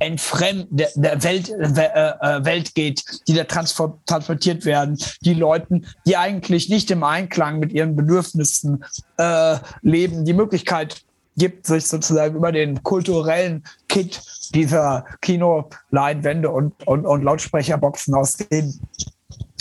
entfremd 0.00 0.66
der, 0.70 0.88
der 0.96 1.22
Welt, 1.22 1.48
äh, 1.50 1.64
äh, 1.64 2.44
Welt 2.44 2.74
geht, 2.74 3.04
die 3.28 3.34
da 3.34 3.44
transportiert 3.44 4.64
werden, 4.64 4.98
die 5.20 5.34
Leuten, 5.34 5.86
die 6.06 6.16
eigentlich 6.16 6.68
nicht 6.68 6.90
im 6.90 7.04
Einklang 7.04 7.60
mit 7.60 7.72
ihren 7.72 7.94
Bedürfnissen 7.94 8.84
äh, 9.18 9.58
leben, 9.82 10.24
die 10.24 10.32
Möglichkeit 10.32 11.04
gibt, 11.36 11.66
sich 11.66 11.86
sozusagen 11.86 12.34
über 12.34 12.50
den 12.50 12.82
kulturellen 12.82 13.62
Kit 13.88 14.20
dieser 14.54 15.04
Kinoleinwände 15.20 16.50
und, 16.50 16.86
und, 16.86 17.06
und 17.06 17.22
Lautsprecherboxen 17.22 18.14
aus 18.14 18.32
denen 18.32 18.80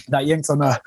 da 0.07 0.19
irgendeine 0.21 0.79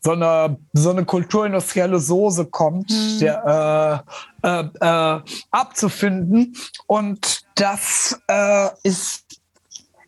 so 0.00 0.12
eine, 0.12 0.56
so 0.72 0.90
eine 0.90 1.04
kulturindustrielle 1.04 1.98
Soße 1.98 2.46
kommt, 2.46 2.90
mhm. 2.90 3.18
der, 3.20 4.04
äh, 4.42 4.48
äh, 4.48 4.64
äh, 4.80 5.20
abzufinden. 5.50 6.56
Und 6.86 7.39
das 7.60 8.18
äh, 8.28 8.68
ist, 8.82 9.24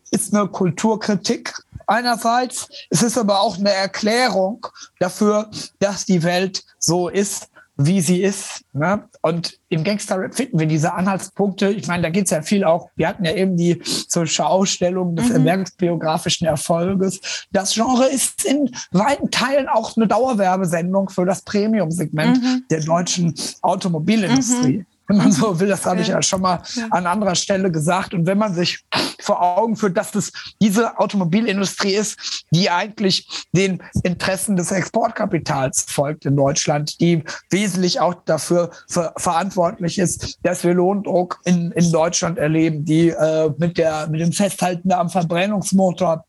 ist 0.09 0.33
eine 0.33 0.47
Kulturkritik 0.47 1.53
einerseits. 1.85 2.67
Es 2.89 3.03
ist 3.03 3.17
aber 3.17 3.41
auch 3.41 3.57
eine 3.57 3.71
Erklärung 3.71 4.65
dafür, 4.99 5.49
dass 5.79 6.05
die 6.05 6.23
Welt 6.23 6.63
so 6.79 7.09
ist, 7.09 7.49
wie 7.75 8.01
sie 8.01 8.21
ist. 8.23 8.63
Ne? 8.73 9.07
Und 9.21 9.59
im 9.69 9.83
Gangster-Rap 9.83 10.35
finden 10.35 10.59
wir 10.59 10.67
diese 10.67 10.93
Anhaltspunkte. 10.93 11.69
Ich 11.69 11.87
meine, 11.87 12.03
da 12.03 12.09
geht 12.09 12.25
es 12.25 12.31
ja 12.31 12.41
viel 12.41 12.63
auch, 12.63 12.89
wir 12.95 13.07
hatten 13.07 13.25
ja 13.25 13.33
eben 13.33 13.57
die 13.57 13.79
zur 13.79 14.25
Schaustellung 14.25 15.15
des 15.15 15.29
mhm. 15.29 15.35
erwerbsbiografischen 15.35 16.47
Erfolges. 16.47 17.47
Das 17.51 17.73
Genre 17.73 18.07
ist 18.07 18.45
in 18.45 18.75
weiten 18.91 19.29
Teilen 19.31 19.67
auch 19.67 19.95
eine 19.95 20.07
Dauerwerbesendung 20.07 21.09
für 21.09 21.25
das 21.25 21.41
Premium-Segment 21.41 22.41
mhm. 22.41 22.63
der 22.69 22.81
deutschen 22.81 23.35
Automobilindustrie. 23.61 24.79
Mhm 24.79 24.85
wenn 25.07 25.17
man 25.17 25.31
so 25.31 25.59
will. 25.59 25.67
Das 25.67 25.85
habe 25.85 26.01
ich 26.01 26.07
ja 26.07 26.21
schon 26.21 26.41
mal 26.41 26.61
an 26.89 27.05
anderer 27.05 27.35
Stelle 27.35 27.71
gesagt. 27.71 28.13
Und 28.13 28.25
wenn 28.25 28.37
man 28.37 28.53
sich 28.53 28.83
vor 29.19 29.41
Augen 29.41 29.75
führt, 29.75 29.97
dass 29.97 30.11
das 30.11 30.31
diese 30.61 30.97
Automobilindustrie 30.97 31.93
ist, 31.93 32.45
die 32.51 32.69
eigentlich 32.69 33.27
den 33.51 33.81
Interessen 34.03 34.55
des 34.55 34.71
Exportkapitals 34.71 35.85
folgt 35.89 36.25
in 36.25 36.35
Deutschland, 36.35 36.99
die 36.99 37.23
wesentlich 37.49 37.99
auch 37.99 38.15
dafür 38.25 38.71
ver 38.87 39.13
verantwortlich 39.17 39.99
ist, 39.99 40.39
dass 40.43 40.63
wir 40.63 40.73
Lohndruck 40.73 41.39
in, 41.45 41.71
in 41.71 41.91
Deutschland 41.91 42.37
erleben, 42.37 42.85
die 42.85 43.09
äh, 43.09 43.51
mit, 43.57 43.77
der, 43.77 44.07
mit 44.07 44.21
dem 44.21 44.31
Festhalten 44.31 44.91
am 44.91 45.09
Verbrennungsmotor 45.09 46.25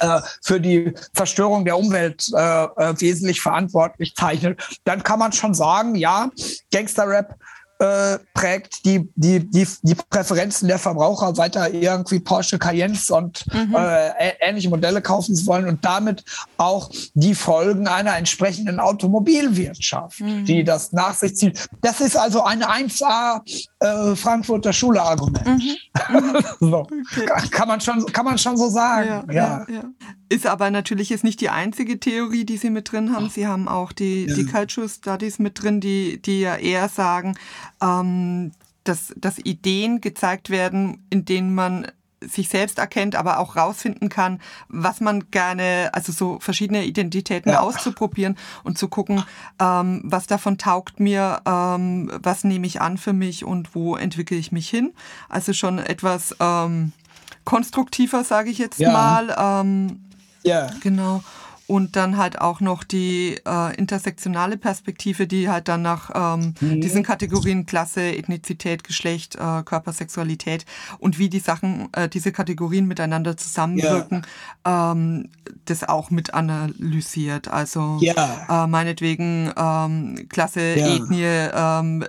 äh, 0.00 0.20
für 0.42 0.60
die 0.60 0.92
Zerstörung 1.14 1.64
der 1.64 1.78
Umwelt 1.78 2.28
äh, 2.34 2.64
äh, 2.64 3.00
wesentlich 3.00 3.40
verantwortlich 3.40 4.14
zeichnet, 4.14 4.60
dann 4.84 5.02
kann 5.02 5.18
man 5.18 5.32
schon 5.32 5.54
sagen, 5.54 5.94
ja, 5.94 6.30
Gangster-Rap 6.72 7.36
äh, 7.82 8.20
prägt 8.32 8.84
die, 8.84 9.10
die, 9.16 9.40
die, 9.50 9.66
die 9.82 9.94
Präferenzen 9.96 10.68
der 10.68 10.78
Verbraucher 10.78 11.36
weiter 11.36 11.74
irgendwie 11.74 12.20
Porsche 12.20 12.56
Cayennes 12.56 13.10
und 13.10 13.44
mhm. 13.52 13.74
äh, 13.74 14.34
ähnliche 14.40 14.68
Modelle 14.68 15.02
kaufen 15.02 15.34
zu 15.34 15.46
wollen 15.46 15.66
und 15.66 15.84
damit 15.84 16.24
auch 16.58 16.90
die 17.14 17.34
Folgen 17.34 17.88
einer 17.88 18.16
entsprechenden 18.16 18.78
Automobilwirtschaft, 18.78 20.20
mhm. 20.20 20.44
die 20.44 20.62
das 20.62 20.92
nach 20.92 21.14
sich 21.14 21.34
zieht. 21.34 21.66
Das 21.80 22.00
ist 22.00 22.16
also 22.16 22.44
ein 22.44 22.62
1A 22.62 23.40
äh, 23.80 24.14
Frankfurter 24.14 24.72
Schule-Argument. 24.72 25.42
Mhm. 26.08 26.42
so. 26.60 26.78
okay. 26.80 27.48
kann, 27.50 27.68
man 27.68 27.80
schon, 27.80 28.04
kann 28.06 28.24
man 28.24 28.36
schon 28.38 28.56
so 28.56 28.68
sagen. 28.68 29.24
Ja, 29.28 29.32
ja. 29.32 29.66
ja, 29.68 29.84
Ist 30.32 30.46
aber 30.46 30.70
natürlich 30.70 31.10
jetzt 31.10 31.24
nicht 31.24 31.42
die 31.42 31.50
einzige 31.50 32.00
Theorie, 32.00 32.46
die 32.46 32.56
Sie 32.56 32.70
mit 32.70 32.90
drin 32.90 33.14
haben. 33.14 33.28
Sie 33.28 33.46
haben 33.46 33.68
auch 33.68 33.92
die, 33.92 34.26
die 34.26 34.46
Culture 34.46 34.88
Studies 34.88 35.38
mit 35.38 35.62
drin, 35.62 35.80
die, 35.80 36.22
die 36.22 36.40
ja 36.40 36.56
eher 36.56 36.88
sagen, 36.88 37.36
ähm, 37.82 38.52
dass, 38.84 39.12
dass 39.16 39.38
Ideen 39.38 40.00
gezeigt 40.00 40.48
werden, 40.48 41.04
in 41.10 41.26
denen 41.26 41.54
man 41.54 41.86
sich 42.20 42.48
selbst 42.48 42.78
erkennt, 42.78 43.14
aber 43.14 43.40
auch 43.40 43.56
rausfinden 43.56 44.08
kann, 44.08 44.40
was 44.68 45.00
man 45.00 45.30
gerne, 45.30 45.90
also 45.92 46.12
so 46.12 46.38
verschiedene 46.40 46.86
Identitäten 46.86 47.52
ja. 47.52 47.60
auszuprobieren 47.60 48.38
und 48.64 48.78
zu 48.78 48.88
gucken, 48.88 49.24
ähm, 49.58 50.00
was 50.04 50.26
davon 50.26 50.56
taugt 50.56 50.98
mir, 50.98 51.42
ähm, 51.44 52.10
was 52.22 52.44
nehme 52.44 52.66
ich 52.66 52.80
an 52.80 52.96
für 52.96 53.12
mich 53.12 53.44
und 53.44 53.74
wo 53.74 53.96
entwickle 53.96 54.38
ich 54.38 54.50
mich 54.50 54.70
hin. 54.70 54.94
Also 55.28 55.52
schon 55.52 55.78
etwas 55.78 56.34
ähm, 56.40 56.92
konstruktiver, 57.44 58.24
sage 58.24 58.48
ich 58.48 58.56
jetzt 58.56 58.78
ja. 58.78 58.92
mal. 58.92 59.90
Ja. 60.44 60.70
Genau 60.82 61.22
und 61.72 61.96
dann 61.96 62.18
halt 62.18 62.38
auch 62.38 62.60
noch 62.60 62.84
die 62.84 63.40
äh, 63.46 63.76
intersektionale 63.76 64.58
Perspektive, 64.58 65.26
die 65.26 65.48
halt 65.48 65.68
dann 65.68 65.80
nach 65.80 66.10
ähm, 66.14 66.54
mhm. 66.60 66.82
diesen 66.82 67.02
Kategorien 67.02 67.64
Klasse, 67.64 68.14
Ethnizität, 68.14 68.84
Geschlecht, 68.84 69.36
äh, 69.36 69.62
Körpersexualität 69.64 70.66
und 70.98 71.18
wie 71.18 71.30
die 71.30 71.38
Sachen, 71.38 71.88
äh, 71.94 72.10
diese 72.10 72.30
Kategorien 72.30 72.86
miteinander 72.86 73.38
zusammenwirken, 73.38 74.26
ja. 74.66 74.92
ähm, 74.92 75.30
das 75.64 75.84
auch 75.84 76.10
mit 76.10 76.34
analysiert. 76.34 77.48
Also 77.48 77.98
ja. 78.00 78.64
äh, 78.64 78.66
meinetwegen 78.66 79.50
ähm, 79.56 80.26
Klasse, 80.28 80.74
ja. 80.74 80.96
Ethnie 80.96 81.48
ähm, 81.54 82.04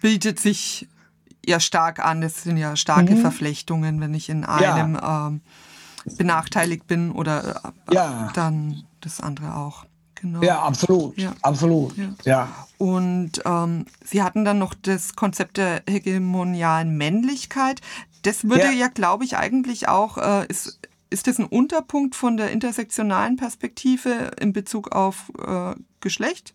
bildet 0.00 0.38
sich 0.38 0.86
ja 1.44 1.58
stark 1.58 2.04
an. 2.04 2.20
Das 2.20 2.44
sind 2.44 2.56
ja 2.56 2.76
starke 2.76 3.16
mhm. 3.16 3.20
Verflechtungen, 3.22 4.00
wenn 4.00 4.14
ich 4.14 4.28
in 4.28 4.44
einem 4.44 4.96
ähm, 5.02 5.40
benachteiligt 6.16 6.86
bin 6.86 7.12
oder 7.12 7.72
äh, 7.90 7.94
ja. 7.94 8.30
dann 8.34 8.84
das 9.00 9.20
andere 9.20 9.56
auch. 9.56 9.84
Genau. 10.20 10.42
Ja, 10.42 10.62
absolut. 10.62 11.16
Ja. 11.16 11.32
Absolut. 11.42 11.96
Ja. 11.96 12.14
ja. 12.24 12.48
Und 12.78 13.42
ähm, 13.44 13.86
Sie 14.04 14.22
hatten 14.22 14.44
dann 14.44 14.58
noch 14.58 14.74
das 14.74 15.14
Konzept 15.14 15.56
der 15.56 15.82
hegemonialen 15.88 16.96
Männlichkeit. 16.96 17.80
Das 18.22 18.44
würde 18.44 18.64
ja, 18.64 18.72
ja 18.72 18.88
glaube 18.88 19.24
ich, 19.24 19.36
eigentlich 19.36 19.88
auch, 19.88 20.18
äh, 20.18 20.46
ist, 20.48 20.80
ist 21.10 21.26
das 21.26 21.38
ein 21.38 21.46
Unterpunkt 21.46 22.16
von 22.16 22.36
der 22.36 22.50
intersektionalen 22.50 23.36
Perspektive 23.36 24.32
in 24.40 24.52
Bezug 24.52 24.92
auf 24.92 25.30
äh, 25.44 25.74
Geschlecht? 26.00 26.54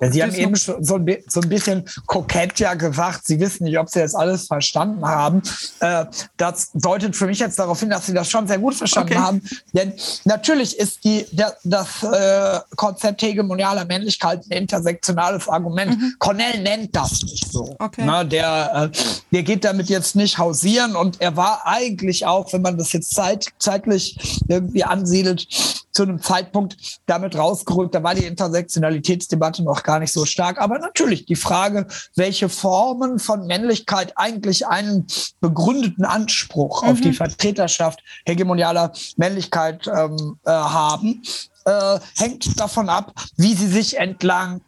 Ja, 0.00 0.10
Sie 0.10 0.22
haben 0.22 0.34
eben 0.34 0.56
schon 0.56 0.82
so 0.82 0.96
ein, 0.96 1.04
bisschen 1.48 1.84
kokett 2.06 2.58
ja 2.58 2.74
gesagt, 2.74 3.26
Sie 3.26 3.38
wissen 3.38 3.64
nicht, 3.64 3.78
ob 3.78 3.88
Sie 3.88 4.00
das 4.00 4.14
alles 4.14 4.46
verstanden 4.46 5.06
haben. 5.06 5.42
Äh, 5.80 6.06
das 6.36 6.70
deutet 6.72 7.14
für 7.14 7.26
mich 7.26 7.38
jetzt 7.38 7.58
darauf 7.58 7.80
hin, 7.80 7.90
dass 7.90 8.06
Sie 8.06 8.14
das 8.14 8.28
schon 8.28 8.48
sehr 8.48 8.58
gut 8.58 8.74
verstanden 8.74 9.12
okay. 9.12 9.22
haben. 9.22 9.42
Denn 9.72 9.92
natürlich 10.24 10.78
ist 10.78 11.04
die, 11.04 11.26
der, 11.32 11.56
das 11.64 12.02
äh, 12.02 12.60
Konzept 12.76 13.22
hegemonialer 13.22 13.84
Männlichkeit 13.84 14.44
ein 14.46 14.52
intersektionales 14.62 15.48
Argument. 15.48 15.98
Mhm. 15.98 16.14
Cornell 16.18 16.62
nennt 16.62 16.96
das 16.96 17.22
nicht 17.22 17.52
so. 17.52 17.76
Okay. 17.78 18.02
Na, 18.04 18.24
der, 18.24 18.90
äh, 18.92 18.98
der 19.30 19.42
geht 19.42 19.64
damit 19.64 19.88
jetzt 19.88 20.16
nicht 20.16 20.38
hausieren 20.38 20.96
und 20.96 21.20
er 21.20 21.36
war 21.36 21.66
eigentlich 21.66 22.26
auch, 22.26 22.52
wenn 22.52 22.62
man 22.62 22.78
das 22.78 22.92
jetzt 22.92 23.14
zeit, 23.14 23.46
zeitlich 23.58 24.42
irgendwie 24.48 24.84
ansiedelt, 24.84 25.46
zu 25.92 26.02
einem 26.04 26.20
Zeitpunkt 26.22 26.76
damit 27.06 27.36
rausgerückt. 27.36 27.94
Da 27.94 28.02
war 28.02 28.14
die 28.14 28.24
Intersektionalitätsdebatte 28.24 29.62
noch 29.62 29.81
gar 29.84 29.98
nicht 29.98 30.12
so 30.12 30.24
stark. 30.24 30.60
Aber 30.60 30.78
natürlich 30.78 31.26
die 31.26 31.36
Frage, 31.36 31.86
welche 32.16 32.48
Formen 32.48 33.18
von 33.18 33.46
Männlichkeit 33.46 34.12
eigentlich 34.16 34.66
einen 34.66 35.06
begründeten 35.40 36.04
Anspruch 36.04 36.82
mhm. 36.82 36.88
auf 36.88 37.00
die 37.00 37.08
mhm. 37.08 37.14
Vertreterschaft 37.14 38.00
hegemonialer 38.26 38.92
Männlichkeit 39.16 39.86
ähm, 39.86 40.38
äh, 40.44 40.50
haben, 40.50 41.22
äh, 41.64 41.98
hängt 42.16 42.58
davon 42.58 42.88
ab, 42.88 43.12
wie 43.36 43.54
sie 43.54 43.68
sich 43.68 43.98
entlang 43.98 44.60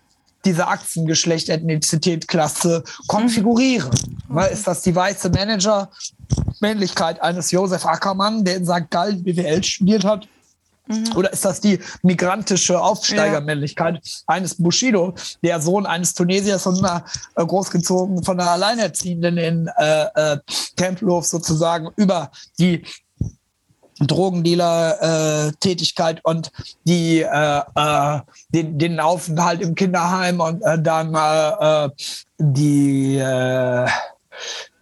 dieser 0.45 0.69
Achsen 0.69 1.07
Geschlecht, 1.07 1.49
Ethnizität, 1.49 2.29
Klasse 2.29 2.85
konfigurieren. 3.07 3.91
Mhm. 4.29 4.39
Ist 4.53 4.67
das 4.67 4.83
die 4.83 4.95
weiße 4.95 5.31
Manager 5.31 5.91
Männlichkeit 6.61 7.21
eines 7.23 7.51
Josef 7.51 7.87
Ackermann, 7.87 8.45
der 8.45 8.57
in 8.57 8.67
St. 8.67 8.91
Gallen 8.91 9.23
BWL 9.23 9.63
studiert 9.63 10.05
hat? 10.05 10.29
Mhm. 10.87 11.17
Oder 11.17 11.33
ist 11.33 11.45
das 11.45 11.61
die 11.61 11.81
migrantische 12.03 12.81
Aufsteigermännlichkeit 12.81 13.95
ja. 13.95 14.01
eines 14.27 14.57
Bushido, 14.57 15.15
der 15.43 15.61
Sohn 15.61 15.87
eines 15.87 16.15
Tunesiers 16.15 16.67
und 16.67 16.85
einer 16.85 17.05
äh, 17.37 17.45
großgezogen 17.45 18.23
von 18.23 18.39
einer 18.39 18.51
Alleinerziehenden 18.51 19.39
in 19.39 19.71
äh, 19.79 20.05
äh, 20.15 20.39
Tempelhof 20.77 21.27
sozusagen 21.27 21.89
über 21.97 22.31
die 22.59 22.85
Drogendealer-Tätigkeit 24.01 26.19
äh, 26.19 26.23
und 26.25 26.51
die, 26.85 27.23
äh, 27.23 27.63
äh, 27.75 28.21
den, 28.51 28.79
den 28.79 29.01
Aufenthalt 29.01 29.63
im 29.63 29.75
Kinderheim 29.75 30.41
und 30.41 30.61
äh, 30.63 30.79
dann 30.83 31.15
äh, 31.15 31.87
äh, 31.87 31.91
die 32.39 33.17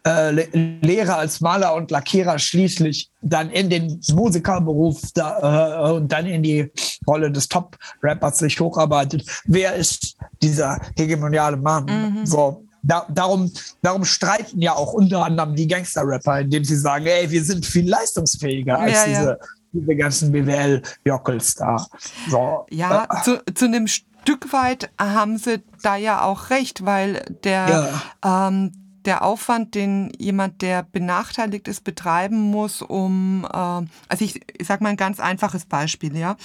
äh, 0.05 0.35
äh, 0.35 0.79
Lehre 0.81 1.15
als 1.15 1.41
Maler 1.41 1.75
und 1.75 1.91
Lackierer 1.93 2.39
schließlich 2.39 3.11
dann 3.21 3.51
in 3.51 3.71
den 3.71 4.01
Musikerberuf 4.13 5.01
da, 5.15 5.87
äh, 5.89 5.93
und 5.93 6.11
dann 6.11 6.27
in 6.27 6.43
die 6.43 6.73
Rolle 7.07 7.31
des 7.31 7.49
Top-Rappers 7.49 8.39
sich 8.39 8.59
hocharbeitet. 8.59 9.25
Wer 9.45 9.75
ist 9.75 10.17
dieser 10.43 10.81
hegemoniale 10.97 11.57
Mann? 11.57 11.85
Mhm. 11.85 12.27
So, 12.27 12.65
da, 12.83 13.07
darum, 13.11 13.53
darum 13.81 14.05
streiten 14.05 14.61
ja 14.61 14.75
auch 14.75 14.93
unter 14.93 15.25
anderem 15.25 15.55
die 15.55 15.69
Gangster-Rapper, 15.69 16.41
indem 16.41 16.65
sie 16.65 16.77
sagen, 16.77 17.07
ey, 17.07 17.31
wir 17.31 17.45
sind 17.45 17.65
viel 17.65 17.89
leistungsfähiger 17.89 18.79
als 18.81 18.93
ja, 18.93 19.07
diese, 19.07 19.23
ja. 19.23 19.37
diese 19.73 19.97
ganzen 19.97 20.33
BWL-Jockels 20.33 21.55
da. 21.55 21.87
So. 22.29 22.67
Ja, 22.71 23.07
äh, 23.09 23.23
zu, 23.23 23.41
zu 23.55 23.67
einem 23.67 23.87
Stück 23.87 24.53
weit 24.53 24.91
haben 25.01 25.39
sie 25.39 25.63
da 25.83 25.95
ja 25.95 26.23
auch 26.23 26.51
recht, 26.51 26.85
weil 26.85 27.25
der, 27.45 27.93
ja. 28.25 28.49
ähm, 28.49 28.73
der 29.07 29.23
Aufwand, 29.23 29.75
den 29.75 30.13
jemand, 30.19 30.63
der 30.63 30.83
benachteiligt 30.83 31.69
ist, 31.69 31.85
betreiben 31.85 32.41
muss, 32.41 32.83
um, 32.83 33.45
äh, 33.45 33.57
also 33.57 34.25
ich, 34.25 34.41
ich 34.59 34.67
sage 34.67 34.83
mal 34.83 34.91
ein 34.91 34.97
ganz 34.97 35.21
einfaches 35.21 35.67
Beispiel, 35.67 36.17
ja. 36.17 36.37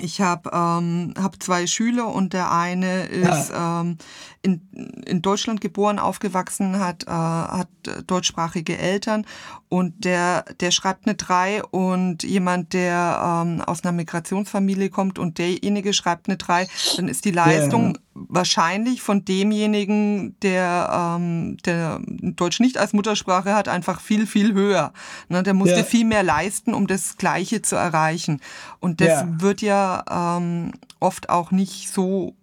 Ich 0.00 0.22
habe 0.22 0.50
ähm, 0.54 1.12
hab 1.20 1.42
zwei 1.42 1.66
Schüler 1.66 2.08
und 2.14 2.32
der 2.32 2.50
eine 2.50 3.04
ist 3.04 3.50
ja. 3.50 3.82
ähm, 3.82 3.98
in, 4.40 4.62
in 5.04 5.20
Deutschland 5.20 5.60
geboren, 5.60 5.98
aufgewachsen, 5.98 6.78
hat, 6.78 7.04
äh, 7.04 7.10
hat 7.10 7.68
deutschsprachige 8.06 8.78
Eltern 8.78 9.26
und 9.68 10.04
der, 10.04 10.46
der 10.60 10.70
schreibt 10.70 11.06
eine 11.06 11.14
3 11.14 11.62
und 11.64 12.22
jemand, 12.22 12.72
der 12.72 13.44
ähm, 13.44 13.60
aus 13.60 13.84
einer 13.84 13.92
Migrationsfamilie 13.92 14.88
kommt 14.88 15.18
und 15.18 15.36
derjenige 15.36 15.92
schreibt 15.92 16.26
eine 16.26 16.38
3, 16.38 16.66
dann 16.96 17.08
ist 17.08 17.26
die 17.26 17.30
Leistung 17.30 17.96
ja. 17.96 18.11
Wahrscheinlich 18.14 19.02
von 19.02 19.24
demjenigen, 19.24 20.38
der, 20.40 21.16
ähm, 21.16 21.56
der 21.64 22.00
Deutsch 22.06 22.60
nicht 22.60 22.78
als 22.78 22.92
Muttersprache 22.92 23.54
hat, 23.54 23.68
einfach 23.68 24.00
viel, 24.00 24.26
viel 24.26 24.54
höher. 24.54 24.92
Ne, 25.28 25.42
der 25.42 25.54
musste 25.54 25.78
ja. 25.78 25.84
viel 25.84 26.04
mehr 26.04 26.22
leisten, 26.22 26.74
um 26.74 26.86
das 26.86 27.16
Gleiche 27.16 27.62
zu 27.62 27.76
erreichen. 27.76 28.40
Und 28.80 29.00
das 29.00 29.08
ja. 29.08 29.28
wird 29.38 29.62
ja 29.62 30.36
ähm, 30.38 30.72
oft 31.00 31.30
auch 31.30 31.50
nicht 31.50 31.90
so 31.90 32.34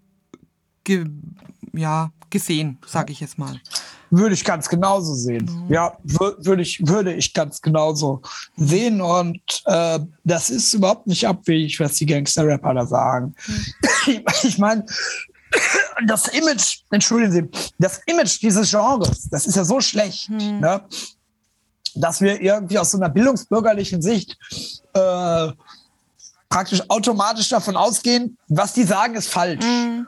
ge 0.83 1.05
ja, 1.73 2.11
gesehen, 2.29 2.79
sage 2.85 3.11
ich 3.11 3.19
jetzt 3.19 3.37
mal. 3.37 3.59
Würde 4.11 4.33
ich 4.33 4.43
ganz 4.43 4.69
genauso 4.69 5.13
sehen. 5.13 5.45
Mhm. 5.45 5.73
Ja, 5.73 5.95
würde 6.03 6.63
ich, 6.63 6.85
würde 6.87 7.13
ich 7.13 7.33
ganz 7.33 7.61
genauso 7.61 8.21
sehen. 8.57 9.01
Und 9.01 9.41
äh, 9.65 9.99
das 10.23 10.49
ist 10.49 10.73
überhaupt 10.73 11.05
nicht 11.05 11.27
abwegig, 11.27 11.79
was 11.79 11.93
die 11.95 12.07
Gangster-Rapper 12.07 12.73
da 12.73 12.85
sagen. 12.85 13.35
Mhm. 13.47 13.65
Ich 14.43 14.57
meine, 14.57 14.85
das 16.05 16.27
Image, 16.27 16.79
entschuldigen 16.91 17.31
Sie, 17.31 17.71
das 17.77 18.01
Image 18.05 18.41
dieses 18.41 18.69
Genres, 18.69 19.29
das 19.29 19.45
ist 19.45 19.55
ja 19.55 19.63
so 19.63 19.81
schlecht, 19.81 20.29
mhm. 20.29 20.59
ne, 20.59 20.83
dass 21.95 22.21
wir 22.21 22.39
irgendwie 22.41 22.77
aus 22.77 22.91
so 22.91 22.97
einer 22.97 23.09
bildungsbürgerlichen 23.09 24.01
Sicht 24.01 24.37
äh, 24.93 25.51
praktisch 26.49 26.81
automatisch 26.89 27.49
davon 27.49 27.75
ausgehen, 27.75 28.37
was 28.47 28.73
die 28.73 28.83
sagen, 28.83 29.15
ist 29.15 29.29
falsch. 29.29 29.65
Mhm. 29.65 30.07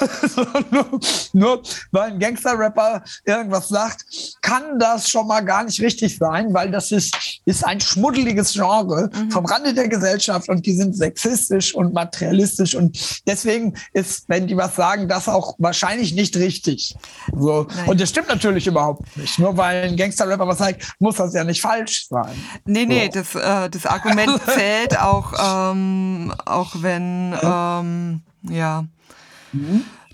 nur, 0.70 1.00
nur, 1.32 1.62
weil 1.92 2.12
ein 2.12 2.18
Gangster-Rapper 2.18 3.02
irgendwas 3.24 3.68
sagt, 3.68 4.04
kann 4.42 4.78
das 4.78 5.08
schon 5.08 5.26
mal 5.26 5.40
gar 5.40 5.64
nicht 5.64 5.80
richtig 5.80 6.16
sein, 6.18 6.52
weil 6.52 6.70
das 6.70 6.92
ist, 6.92 7.40
ist 7.44 7.64
ein 7.64 7.80
schmuddeliges 7.80 8.52
Genre 8.52 9.10
mhm. 9.12 9.30
vom 9.30 9.44
Rande 9.44 9.74
der 9.74 9.88
Gesellschaft 9.88 10.48
und 10.48 10.66
die 10.66 10.72
sind 10.72 10.96
sexistisch 10.96 11.74
und 11.74 11.92
materialistisch 11.92 12.74
und 12.74 13.22
deswegen 13.26 13.74
ist, 13.92 14.24
wenn 14.28 14.46
die 14.46 14.56
was 14.56 14.76
sagen, 14.76 15.08
das 15.08 15.28
auch 15.28 15.54
wahrscheinlich 15.58 16.14
nicht 16.14 16.36
richtig. 16.36 16.94
So. 17.36 17.66
Und 17.86 18.00
das 18.00 18.10
stimmt 18.10 18.28
natürlich 18.28 18.66
überhaupt 18.66 19.16
nicht. 19.16 19.38
Nur 19.38 19.56
weil 19.56 19.84
ein 19.84 19.96
Gangster-Rapper 19.96 20.46
was 20.46 20.58
sagt, 20.58 20.94
muss 20.98 21.16
das 21.16 21.34
ja 21.34 21.44
nicht 21.44 21.60
falsch 21.60 22.06
sein. 22.08 22.34
Nee, 22.64 22.86
nee, 22.86 23.10
so. 23.12 23.20
das, 23.20 23.34
äh, 23.34 23.70
das 23.70 23.86
Argument 23.86 24.40
zählt 24.46 24.98
auch, 24.98 25.72
ähm, 25.72 26.34
auch 26.44 26.74
wenn, 26.80 27.34
ähm, 27.42 28.22
ja 28.48 28.84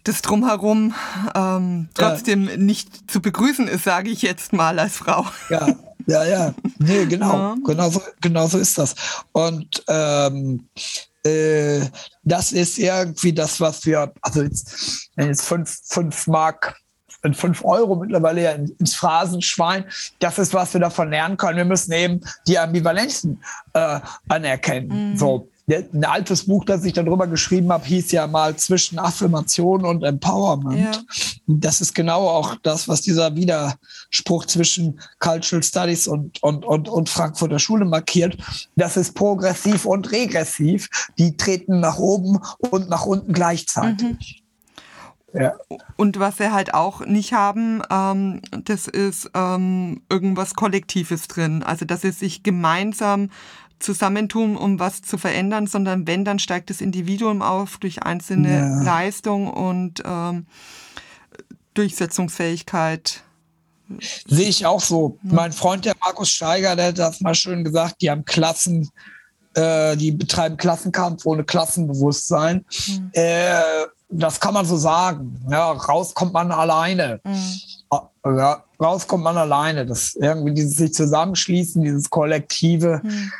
das 0.05 0.23
drumherum 0.23 0.95
ähm, 1.35 1.89
trotzdem 1.95 2.49
ja. 2.49 2.57
nicht 2.57 3.11
zu 3.11 3.21
begrüßen 3.21 3.69
ist, 3.69 3.85
sage 3.85 4.11
ich 4.11 4.23
jetzt 4.23 4.53
mal 4.53 4.79
als 4.79 4.97
Frau. 4.97 5.27
Ja, 5.51 5.69
ja, 6.07 6.25
ja. 6.25 6.55
Nee, 6.79 7.07
genau. 7.07 7.33
Ja. 7.33 7.57
Genau, 7.65 7.91
so, 7.91 8.03
genau 8.21 8.47
so 8.47 8.59
ist 8.59 8.79
das. 8.79 8.95
Und 9.33 9.83
ähm, 9.89 10.67
äh, 11.25 11.81
das 12.23 12.53
ist 12.53 12.79
irgendwie 12.79 13.33
das, 13.33 13.61
was 13.61 13.85
wir, 13.85 14.13
also 14.23 14.43
jetzt, 14.43 15.11
jetzt 15.17 15.43
fünf, 15.43 15.79
fünf 15.85 16.27
Mark 16.27 16.77
in 17.23 17.35
fünf 17.35 17.65
Euro 17.65 17.97
mittlerweile 17.97 18.43
ja 18.43 18.53
ins 18.53 18.95
Phrasenschwein. 18.95 19.85
Das 20.21 20.39
ist, 20.39 20.55
was 20.55 20.73
wir 20.73 20.81
davon 20.81 21.11
lernen 21.11 21.37
können. 21.37 21.59
Wir 21.59 21.65
müssen 21.67 21.93
eben 21.93 22.21
die 22.47 22.59
Ambivalenzen 22.59 23.43
äh, 23.75 24.01
anerkennen. 24.29 25.11
Mhm. 25.11 25.17
So, 25.19 25.49
ein 25.71 26.05
altes 26.05 26.47
Buch, 26.47 26.65
das 26.65 26.85
ich 26.85 26.93
darüber 26.93 27.27
geschrieben 27.27 27.73
habe, 27.73 27.85
hieß 27.85 28.13
ja 28.13 28.27
mal 28.27 28.57
zwischen 28.57 28.99
Affirmation 28.99 29.85
und 29.85 30.03
Empowerment. 30.03 30.97
Ja. 30.97 31.03
Das 31.47 31.81
ist 31.81 31.95
genau 31.95 32.29
auch 32.29 32.57
das, 32.63 32.89
was 32.89 33.03
dieser 33.03 33.35
Widerspruch 33.37 34.47
zwischen 34.47 35.01
Cultural 35.19 35.63
Studies 35.63 36.09
und, 36.09 36.43
und, 36.43 36.65
und, 36.65 36.89
und 36.89 37.09
Frankfurter 37.09 37.59
Schule 37.59 37.85
markiert. 37.85 38.37
Das 38.77 38.97
ist 38.97 39.15
progressiv 39.15 39.85
und 39.85 40.11
regressiv. 40.13 40.89
Die 41.19 41.37
treten 41.37 41.81
nach 41.81 41.99
oben 41.99 42.39
und 42.71 42.89
nach 42.89 43.07
unten 43.07 43.33
gleichzeitig. 43.33 44.43
Mhm. 45.33 45.41
Ja. 45.41 45.55
Und 45.97 46.19
was 46.19 46.39
wir 46.39 46.53
halt 46.53 46.75
auch 46.75 47.07
nicht 47.07 47.33
haben, 47.33 47.83
ähm, 47.91 48.43
das 48.65 48.89
ist 48.89 49.31
ähm, 49.35 50.03
irgendwas 50.09 50.55
Kollektives 50.55 51.29
drin. 51.29 51.63
Also 51.63 51.85
dass 51.85 52.03
es 52.05 52.19
sich 52.19 52.43
gemeinsam 52.43 53.31
zusammentun, 53.81 54.57
um 54.57 54.79
was 54.79 55.03
zu 55.03 55.19
verändern, 55.19 55.67
sondern 55.67 56.07
wenn, 56.07 56.25
dann 56.25 56.39
steigt 56.39 56.71
das 56.71 56.81
Individuum 56.81 57.43
auf 57.43 57.79
durch 57.79 58.03
einzelne 58.03 58.59
ja. 58.59 58.83
Leistung 58.83 59.49
und 59.49 60.03
ähm, 60.05 60.47
Durchsetzungsfähigkeit. 61.75 63.23
Sehe 64.27 64.49
ich 64.49 64.67
auch 64.67 64.81
so. 64.81 65.19
Ja. 65.25 65.35
Mein 65.35 65.53
Freund, 65.53 65.85
der 65.85 65.95
Markus 66.01 66.31
Steiger, 66.31 66.77
der 66.77 66.89
hat 66.89 66.99
das 66.99 67.21
mal 67.21 67.35
schön 67.35 67.65
gesagt, 67.65 67.97
die 68.01 68.11
haben 68.11 68.25
Klassen, 68.25 68.89
äh, 69.55 69.97
die 69.97 70.13
betreiben 70.13 70.57
Klassenkampf 70.57 71.27
ohne 71.27 71.43
Klassenbewusstsein. 71.43 72.65
Mhm. 72.87 73.11
Äh, 73.15 73.63
das 74.11 74.39
kann 74.39 74.55
man 74.55 74.67
so 74.67 74.77
sagen. 74.77 75.45
Ja, 75.51 75.73
raus 75.73 76.15
kommt 76.15 76.33
man 76.33 76.53
alleine. 76.53 77.21
Mhm. 77.25 77.61
Ja, 78.25 78.65
raus 78.81 79.07
kommt 79.07 79.25
man 79.25 79.37
alleine. 79.37 79.87
Das 79.87 80.15
irgendwie 80.15 80.55
dieses 80.55 80.77
sich 80.77 80.93
zusammenschließen, 80.93 81.83
dieses 81.83 82.11
Kollektive. 82.11 83.01
Mhm 83.03 83.33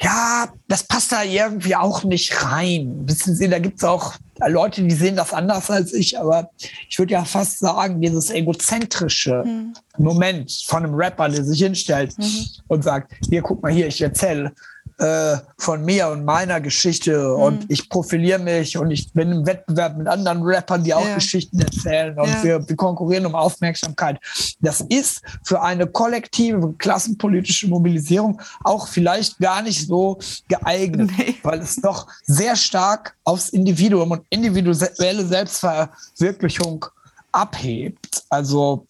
ja, 0.00 0.48
das 0.68 0.84
passt 0.84 1.12
da 1.12 1.22
irgendwie 1.22 1.74
auch 1.74 2.04
nicht 2.04 2.44
rein. 2.44 3.02
Wissen 3.06 3.34
Sie, 3.34 3.48
da 3.48 3.58
gibt 3.58 3.78
es 3.78 3.84
auch 3.84 4.14
Leute, 4.46 4.82
die 4.82 4.94
sehen 4.94 5.16
das 5.16 5.32
anders 5.32 5.70
als 5.70 5.94
ich, 5.94 6.18
aber 6.18 6.50
ich 6.88 6.98
würde 6.98 7.14
ja 7.14 7.24
fast 7.24 7.58
sagen, 7.60 8.00
dieses 8.00 8.30
egozentrische 8.30 9.42
mhm. 9.44 9.72
Moment 9.96 10.52
von 10.66 10.84
einem 10.84 10.94
Rapper, 10.94 11.28
der 11.28 11.44
sich 11.44 11.60
hinstellt 11.60 12.16
mhm. 12.18 12.46
und 12.68 12.84
sagt, 12.84 13.12
hier, 13.28 13.40
guck 13.40 13.62
mal 13.62 13.72
hier, 13.72 13.86
ich 13.86 14.00
erzähle 14.02 14.52
äh, 14.98 15.36
von 15.58 15.84
mir 15.84 16.08
und 16.08 16.24
meiner 16.24 16.60
Geschichte 16.60 17.18
mhm. 17.18 17.42
und 17.42 17.66
ich 17.68 17.88
profiliere 17.88 18.38
mich 18.38 18.78
und 18.78 18.90
ich 18.90 19.12
bin 19.12 19.30
im 19.30 19.46
Wettbewerb 19.46 19.96
mit 19.96 20.06
anderen 20.08 20.42
Rappern, 20.42 20.82
die 20.82 20.94
auch 20.94 21.06
ja. 21.06 21.16
Geschichten 21.16 21.60
erzählen 21.60 22.18
und 22.18 22.28
ja. 22.28 22.42
wir, 22.42 22.68
wir 22.68 22.76
konkurrieren 22.76 23.26
um 23.26 23.34
Aufmerksamkeit. 23.34 24.18
Das 24.60 24.80
ist 24.80 25.20
für 25.42 25.60
eine 25.60 25.86
kollektive 25.86 26.74
klassenpolitische 26.78 27.68
Mobilisierung 27.68 28.40
auch 28.64 28.88
vielleicht 28.88 29.38
gar 29.38 29.60
nicht 29.62 29.86
so 29.86 30.18
geeignet, 30.48 31.10
nee. 31.18 31.36
weil 31.42 31.60
es 31.60 31.76
doch 31.76 32.06
sehr 32.24 32.56
stark 32.56 33.16
aufs 33.24 33.50
Individuum 33.50 34.12
und 34.12 34.22
individuelle 34.30 35.26
Selbstverwirklichung 35.26 36.86
abhebt. 37.32 38.24
Also 38.30 38.86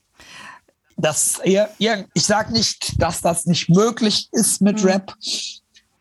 das, 0.97 1.40
ich 1.45 2.27
sage 2.27 2.53
nicht, 2.53 3.01
dass 3.03 3.21
das 3.21 3.45
nicht 3.47 3.69
möglich 3.69 4.29
ist 4.33 4.62
mit 4.62 4.83
mhm. 4.83 4.88
Rap, 4.88 5.14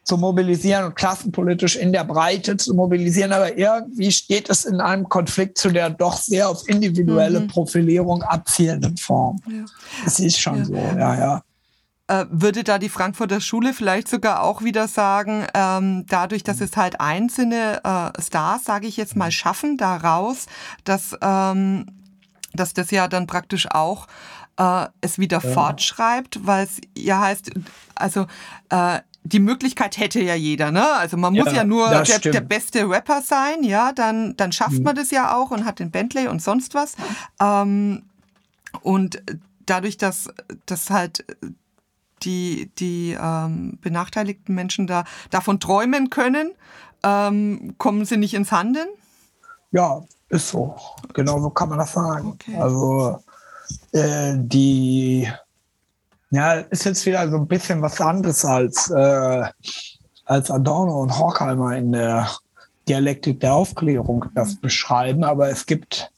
zu 0.05 0.17
mobilisieren 0.17 0.85
und 0.85 0.95
klassenpolitisch 0.95 1.75
in 1.75 1.91
der 1.91 2.03
Breite 2.03 2.55
zu 2.57 2.75
mobilisieren. 2.75 3.33
Aber 3.33 3.57
irgendwie 3.57 4.11
steht 4.11 4.49
es 4.49 4.63
in 4.63 4.79
einem 4.79 5.09
Konflikt 5.09 5.57
zu 5.57 5.71
der 5.71 5.89
doch 5.89 6.17
sehr 6.17 6.47
auf 6.47 6.69
individuelle 6.69 7.41
mhm. 7.41 7.47
Profilierung 7.47 8.21
abzielenden 8.21 8.97
Form. 8.97 9.41
Ja. 9.47 9.65
Das 10.03 10.19
ist 10.19 10.39
schon 10.39 10.59
ja. 10.59 10.65
so, 10.65 10.75
ja, 10.75 11.15
ja. 11.15 11.43
äh, 12.07 12.25
würde 12.29 12.63
da 12.63 12.77
die 12.77 12.89
Frankfurter 12.89 13.41
Schule 13.41 13.73
vielleicht 13.73 14.07
sogar 14.07 14.43
auch 14.43 14.61
wieder 14.61 14.87
sagen, 14.87 15.47
ähm, 15.55 16.05
dadurch, 16.07 16.43
dass 16.43 16.61
es 16.61 16.77
halt 16.77 17.01
einzelne 17.01 17.81
äh, 17.83 18.21
Stars, 18.21 18.63
sage 18.63 18.85
ich 18.85 18.97
jetzt 18.97 19.15
mal, 19.15 19.31
schaffen 19.31 19.75
daraus, 19.75 20.45
dass, 20.83 21.17
ähm, 21.19 21.87
dass 22.53 22.75
das 22.75 22.91
ja 22.91 23.07
dann 23.07 23.25
praktisch 23.25 23.71
auch 23.71 24.05
äh, 24.57 24.85
es 25.01 25.17
wieder 25.17 25.41
ja. 25.43 25.49
fortschreibt, 25.49 26.45
weil 26.45 26.65
es 26.65 26.79
ja 26.95 27.21
heißt, 27.21 27.49
also 27.95 28.27
äh, 28.69 28.99
die 29.25 29.39
Möglichkeit 29.39 29.97
hätte 29.97 30.21
ja 30.21 30.35
jeder, 30.35 30.71
ne? 30.71 30.87
Also 30.93 31.17
man 31.17 31.33
muss 31.33 31.47
ja, 31.47 31.53
ja 31.53 31.63
nur 31.63 31.89
der, 31.89 32.19
der, 32.19 32.41
beste 32.41 32.87
Rapper 32.87 33.23
sein, 33.23 33.63
ja, 33.63 33.91
dann, 33.91 34.37
dann 34.37 34.51
schafft 34.51 34.77
mhm. 34.77 34.83
man 34.83 34.95
das 34.95 35.09
ja 35.09 35.35
auch 35.35 35.49
und 35.49 35.65
hat 35.65 35.79
den 35.79 35.89
Bentley 35.89 36.27
und 36.27 36.43
sonst 36.43 36.75
was. 36.75 36.95
Ähm, 37.41 38.03
und 38.81 39.21
dadurch, 39.65 39.97
dass, 39.97 40.29
dass 40.67 40.91
halt 40.91 41.25
die, 42.21 42.71
die 42.77 43.17
ähm, 43.19 43.79
benachteiligten 43.81 44.53
Menschen 44.53 44.85
da 44.85 45.05
davon 45.31 45.59
träumen 45.59 46.11
können, 46.11 46.51
ähm, 47.01 47.73
kommen 47.79 48.05
sie 48.05 48.17
nicht 48.17 48.35
ins 48.35 48.51
Handeln? 48.51 48.87
Ja, 49.71 50.03
ist 50.29 50.49
so. 50.49 50.75
Genau 51.13 51.41
so 51.41 51.49
kann 51.49 51.69
man 51.69 51.79
das 51.79 51.93
sagen. 51.93 52.33
Okay. 52.33 52.57
Also 52.57 53.23
äh, 53.91 54.33
die 54.37 55.27
ja, 56.35 56.53
ist 56.53 56.83
jetzt 56.83 57.05
wieder 57.05 57.29
so 57.29 57.37
ein 57.37 57.47
bisschen 57.47 57.81
was 57.81 58.01
anderes 58.01 58.43
als, 58.43 58.89
äh, 58.89 59.43
als 60.25 60.51
Adorno 60.51 61.01
und 61.01 61.17
Horkheimer 61.17 61.77
in 61.77 61.93
der 61.93 62.29
Dialektik 62.89 63.39
der 63.39 63.53
Aufklärung 63.53 64.25
das 64.35 64.55
beschreiben, 64.57 65.23
aber 65.23 65.49
es 65.49 65.65
gibt 65.65 66.11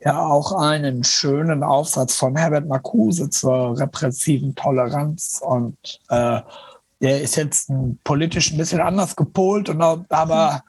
ja 0.00 0.20
auch 0.20 0.52
einen 0.52 1.02
schönen 1.02 1.62
Aufsatz 1.62 2.14
von 2.14 2.36
Herbert 2.36 2.68
Marcuse 2.68 3.30
zur 3.30 3.78
repressiven 3.78 4.54
Toleranz. 4.54 5.40
Und 5.42 5.78
äh, 6.10 6.42
der 7.00 7.22
ist 7.22 7.36
jetzt 7.36 7.70
politisch 8.04 8.52
ein 8.52 8.58
bisschen 8.58 8.82
anders 8.82 9.16
gepolt, 9.16 9.70
und, 9.70 9.80
aber 9.80 10.62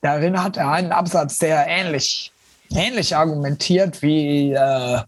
darin 0.00 0.42
hat 0.42 0.56
er 0.56 0.72
einen 0.72 0.90
Absatz, 0.90 1.38
der 1.38 1.68
ähnlich, 1.68 2.32
ähnlich 2.70 3.14
argumentiert 3.14 4.02
wie 4.02 4.54
äh, 4.54 5.02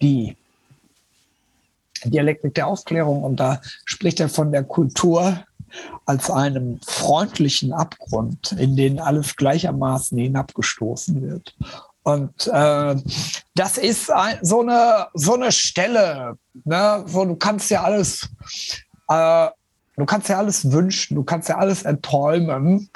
die 0.00 0.36
Dialektik 2.04 2.54
der 2.54 2.66
Aufklärung 2.66 3.22
und 3.22 3.36
da 3.36 3.60
spricht 3.84 4.20
er 4.20 4.28
von 4.28 4.52
der 4.52 4.64
Kultur 4.64 5.44
als 6.04 6.30
einem 6.30 6.80
freundlichen 6.86 7.72
Abgrund, 7.72 8.52
in 8.52 8.76
den 8.76 9.00
alles 9.00 9.36
gleichermaßen 9.36 10.16
hinabgestoßen 10.16 11.22
wird. 11.22 11.54
Und 12.02 12.46
äh, 12.46 12.96
das 13.56 13.78
ist 13.78 14.12
ein, 14.12 14.38
so, 14.42 14.60
eine, 14.60 15.08
so 15.14 15.34
eine 15.34 15.50
Stelle, 15.50 16.38
ne, 16.64 17.02
wo 17.06 17.24
du 17.24 17.34
kannst 17.34 17.68
ja 17.70 17.82
alles, 17.82 18.28
äh, 19.08 19.48
du 19.96 20.06
kannst 20.06 20.28
ja 20.28 20.38
alles 20.38 20.70
wünschen, 20.70 21.16
du 21.16 21.24
kannst 21.24 21.48
ja 21.48 21.58
alles 21.58 21.82
erträumen. 21.82 22.88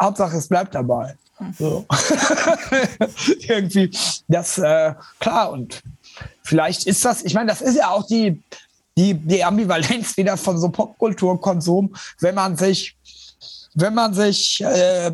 Hauptsache, 0.00 0.36
es 0.36 0.48
bleibt 0.48 0.74
dabei. 0.74 1.16
So. 1.58 1.86
Irgendwie, 3.40 3.90
das, 4.26 4.58
äh, 4.58 4.94
klar, 5.20 5.52
und 5.52 5.82
vielleicht 6.42 6.86
ist 6.86 7.04
das, 7.04 7.24
ich 7.24 7.34
meine, 7.34 7.48
das 7.48 7.60
ist 7.60 7.76
ja 7.76 7.90
auch 7.90 8.06
die, 8.06 8.42
die, 8.96 9.14
die 9.14 9.44
Ambivalenz 9.44 10.16
wieder 10.16 10.36
von 10.36 10.58
so 10.58 10.68
Popkulturkonsum, 10.68 11.94
wenn 12.20 12.34
man 12.34 12.56
sich, 12.56 12.96
wenn 13.74 13.94
man 13.94 14.12
sich, 14.12 14.60
äh, 14.60 15.12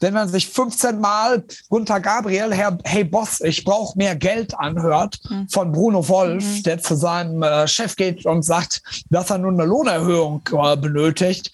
wenn 0.00 0.14
man 0.14 0.28
sich 0.28 0.48
15 0.48 1.00
Mal 1.00 1.42
Gunter 1.68 1.98
Gabriel, 1.98 2.52
Herr, 2.52 2.78
hey 2.84 3.04
Boss, 3.04 3.40
ich 3.40 3.64
brauche 3.64 3.96
mehr 3.96 4.14
Geld 4.14 4.56
anhört 4.58 5.18
mhm. 5.28 5.48
von 5.48 5.72
Bruno 5.72 6.06
Wolf, 6.08 6.44
mhm. 6.44 6.62
der 6.62 6.78
zu 6.80 6.94
seinem 6.94 7.42
äh, 7.42 7.66
Chef 7.66 7.96
geht 7.96 8.24
und 8.26 8.42
sagt, 8.42 8.82
dass 9.10 9.30
er 9.30 9.38
nur 9.38 9.52
eine 9.52 9.64
Lohnerhöhung 9.64 10.42
äh, 10.52 10.76
benötigt, 10.76 11.50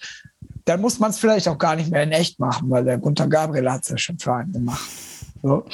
dann 0.65 0.81
muss 0.81 0.99
man 0.99 1.11
es 1.11 1.19
vielleicht 1.19 1.47
auch 1.47 1.57
gar 1.57 1.75
nicht 1.75 1.89
mehr 1.89 2.03
in 2.03 2.11
echt 2.11 2.39
machen, 2.39 2.69
weil 2.69 2.83
der 2.83 2.97
Gunter 2.97 3.27
Gabriel 3.27 3.71
hat 3.71 3.83
es 3.83 3.89
ja 3.89 3.97
schon 3.97 4.19
für 4.19 4.33
einen 4.33 4.53
gemacht. 4.53 4.89
So. 5.41 5.65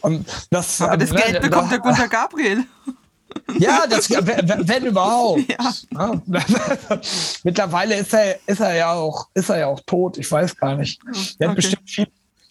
Und 0.00 0.26
das, 0.50 0.80
Aber 0.80 0.96
das 0.96 1.10
ähm, 1.10 1.16
Geld 1.16 1.32
ne, 1.34 1.40
bekommt 1.40 1.70
der 1.70 1.78
Gunter 1.78 2.08
Gabriel. 2.10 2.64
Ja, 3.58 3.86
das, 3.88 4.10
wenn, 4.10 4.68
wenn 4.68 4.86
überhaupt. 4.86 5.42
Ja. 5.48 6.20
Mittlerweile 7.44 7.96
ist 7.96 8.12
er, 8.12 8.38
ist 8.46 8.60
er 8.60 8.74
ja 8.74 8.92
auch, 8.92 9.28
ist 9.34 9.48
er 9.48 9.58
ja 9.60 9.66
auch 9.66 9.80
tot. 9.86 10.18
Ich 10.18 10.30
weiß 10.30 10.56
gar 10.56 10.76
nicht. 10.76 11.00
Der, 11.40 11.48
okay. 11.48 11.56
bestimmt 11.56 11.90
viel, 11.90 12.06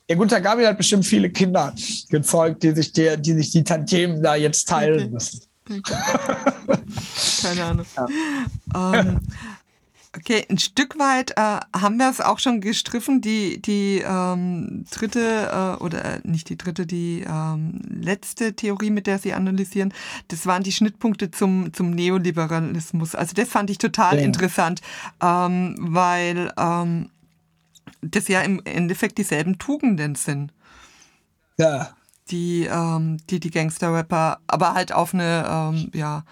der 0.10 0.16
Gunther 0.16 0.42
Gabriel 0.42 0.68
hat 0.68 0.78
bestimmt 0.78 1.06
viele 1.06 1.30
Kinder 1.30 1.74
gezeugt, 2.10 2.64
die 2.64 2.72
sich, 2.72 2.92
der, 2.94 3.18
die, 3.18 3.34
sich 3.34 3.52
die 3.52 3.64
Tantiemen 3.64 4.22
da 4.22 4.36
jetzt 4.36 4.68
teilen 4.68 5.02
okay. 5.02 5.10
müssen. 5.10 5.42
Okay. 5.70 5.96
Keine 7.42 7.64
Ahnung. 7.64 7.86
Ja. 7.96 9.00
Ähm, 9.00 9.20
Okay, 10.14 10.46
ein 10.50 10.58
Stück 10.58 11.00
weit 11.00 11.32
äh, 11.38 11.60
haben 11.74 11.96
wir 11.96 12.10
es 12.10 12.20
auch 12.20 12.38
schon 12.38 12.60
gestriffen. 12.60 13.22
Die, 13.22 13.62
die 13.62 14.04
ähm, 14.06 14.84
dritte, 14.92 15.78
äh, 15.80 15.82
oder 15.82 16.04
äh, 16.04 16.20
nicht 16.26 16.50
die 16.50 16.58
dritte, 16.58 16.86
die 16.86 17.26
ähm, 17.26 17.80
letzte 17.90 18.54
Theorie, 18.54 18.90
mit 18.90 19.08
der 19.08 19.20
Sie 19.20 19.34
analysieren, 19.34 19.94
das 20.28 20.46
waren 20.46 20.64
die 20.64 20.74
Schnittpunkte 20.74 21.32
zum, 21.32 21.72
zum 21.74 21.92
Neoliberalismus. 21.92 23.16
Also 23.16 23.34
das 23.36 23.48
fand 23.48 23.70
ich 23.70 23.78
total 23.78 24.18
ja. 24.18 24.26
interessant, 24.26 24.82
ähm, 25.22 25.76
weil 25.80 26.52
ähm, 26.58 27.10
das 28.02 28.28
ja 28.28 28.42
im 28.42 28.62
Endeffekt 28.66 29.18
dieselben 29.18 29.60
Tugenden 29.60 30.16
sind. 30.16 30.52
Ja. 31.58 31.96
Die, 32.30 32.66
ähm, 32.66 33.18
die, 33.30 33.40
die 33.40 33.52
Gangster-Rapper, 33.52 34.40
aber 34.48 34.74
halt 34.74 34.92
auf 34.92 35.14
eine, 35.14 35.46
ähm, 35.48 35.90
ja, 35.94 36.26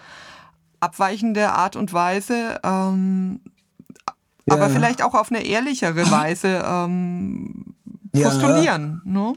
abweichende 0.80 1.52
Art 1.52 1.76
und 1.76 1.92
Weise 1.92 2.58
ähm, 2.64 3.40
ja. 4.46 4.54
aber 4.54 4.70
vielleicht 4.70 5.02
auch 5.02 5.14
auf 5.14 5.30
eine 5.30 5.44
ehrlichere 5.44 6.10
Weise 6.10 6.62
ähm, 6.64 7.74
postulieren. 8.12 9.02
Ja. 9.04 9.10
Ne? 9.10 9.34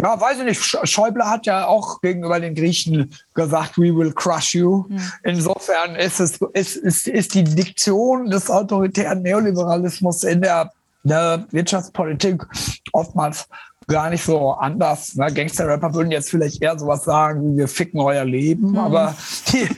Ja, 0.00 0.20
weiß 0.20 0.38
ich 0.38 0.44
nicht. 0.44 0.78
Schäuble 0.84 1.24
hat 1.24 1.46
ja 1.46 1.66
auch 1.66 2.00
gegenüber 2.00 2.38
den 2.38 2.54
Griechen 2.54 3.12
gesagt, 3.34 3.76
we 3.76 3.94
will 3.94 4.12
crush 4.12 4.54
you. 4.54 4.84
Mhm. 4.88 5.12
Insofern 5.24 5.96
ist, 5.96 6.20
es, 6.20 6.38
ist, 6.52 6.76
ist, 6.76 7.08
ist 7.08 7.34
die 7.34 7.42
Diktion 7.42 8.30
des 8.30 8.48
autoritären 8.48 9.22
Neoliberalismus 9.22 10.22
in 10.22 10.40
der, 10.42 10.70
der 11.02 11.44
Wirtschaftspolitik 11.50 12.44
oftmals 12.92 13.48
gar 13.88 14.10
nicht 14.10 14.22
so 14.22 14.52
anders. 14.52 15.16
Ne? 15.16 15.32
Gangster-Rapper 15.32 15.94
würden 15.94 16.12
jetzt 16.12 16.30
vielleicht 16.30 16.62
eher 16.62 16.78
sowas 16.78 17.04
sagen, 17.04 17.52
wie 17.52 17.58
wir 17.58 17.68
ficken 17.68 18.00
euer 18.00 18.24
Leben, 18.24 18.70
mhm. 18.70 18.78
aber 18.78 19.16
die, 19.52 19.68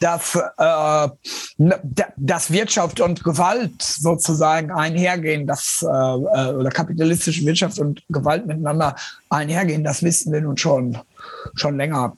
dass, 0.00 0.34
äh, 0.58 1.08
dass 2.16 2.52
Wirtschaft 2.52 3.00
und 3.00 3.24
Gewalt 3.24 3.80
sozusagen 3.80 4.70
einhergehen, 4.70 5.46
dass 5.46 5.82
äh, 5.82 5.86
äh, 5.86 6.54
oder 6.54 6.70
kapitalistische 6.70 7.46
Wirtschaft 7.46 7.78
und 7.78 8.02
Gewalt 8.08 8.46
miteinander 8.46 8.96
einhergehen, 9.30 9.84
das 9.84 10.02
wissen 10.02 10.32
wir 10.32 10.40
nun 10.40 10.56
schon 10.56 10.98
schon 11.54 11.76
länger, 11.76 12.16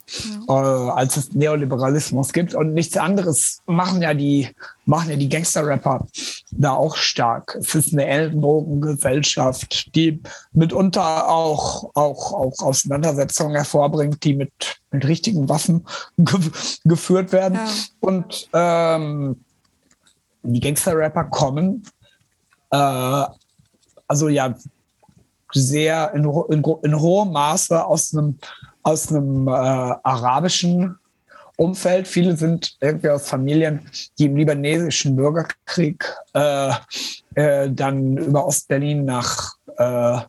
ja. 0.48 0.88
äh, 0.88 0.90
als 0.90 1.16
es 1.16 1.32
Neoliberalismus 1.32 2.32
gibt. 2.32 2.54
Und 2.54 2.74
nichts 2.74 2.96
anderes 2.96 3.62
machen 3.66 4.02
ja 4.02 4.14
die, 4.14 4.48
machen 4.86 5.10
ja 5.10 5.16
die 5.16 5.28
Gangster-Rapper 5.28 6.06
da 6.52 6.72
auch 6.72 6.96
stark. 6.96 7.56
Es 7.60 7.74
ist 7.74 7.92
eine 7.92 8.06
Ellenbogengesellschaft, 8.06 9.94
die 9.94 10.22
mitunter 10.52 11.28
auch, 11.28 11.90
auch, 11.94 12.32
auch 12.32 12.58
Auseinandersetzungen 12.60 13.54
hervorbringt, 13.54 14.22
die 14.24 14.34
mit, 14.34 14.80
mit 14.90 15.06
richtigen 15.06 15.48
Waffen 15.48 15.86
ge 16.16 16.40
geführt 16.84 17.32
werden. 17.32 17.54
Ja. 17.54 17.68
Und 18.00 18.48
ähm, 18.52 19.44
die 20.42 20.60
Gangster-Rapper 20.60 21.24
kommen, 21.24 21.82
äh, 22.70 23.24
also 24.08 24.28
ja, 24.28 24.54
sehr 25.52 26.12
in, 26.14 26.24
in, 26.24 26.64
in 26.82 27.00
hohem 27.00 27.32
Maße 27.32 27.84
aus 27.84 28.14
einem 28.14 28.38
aus 28.86 29.10
einem 29.10 29.48
äh, 29.48 29.50
arabischen 29.50 30.96
Umfeld. 31.56 32.06
Viele 32.06 32.36
sind 32.36 32.76
irgendwie 32.80 33.08
aus 33.08 33.28
Familien, 33.28 33.80
die 34.18 34.26
im 34.26 34.36
libanesischen 34.36 35.16
Bürgerkrieg 35.16 36.04
äh, 36.34 36.72
äh, 37.34 37.70
dann 37.70 38.16
über 38.18 38.46
Ostberlin 38.46 39.04
nach 39.04 39.54
äh, 39.78 40.16
äh, 40.16 40.20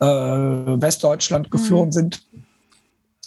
Westdeutschland 0.00 1.46
mhm. 1.46 1.50
geflohen 1.50 1.88
mhm. 1.88 1.92
sind. 1.92 2.22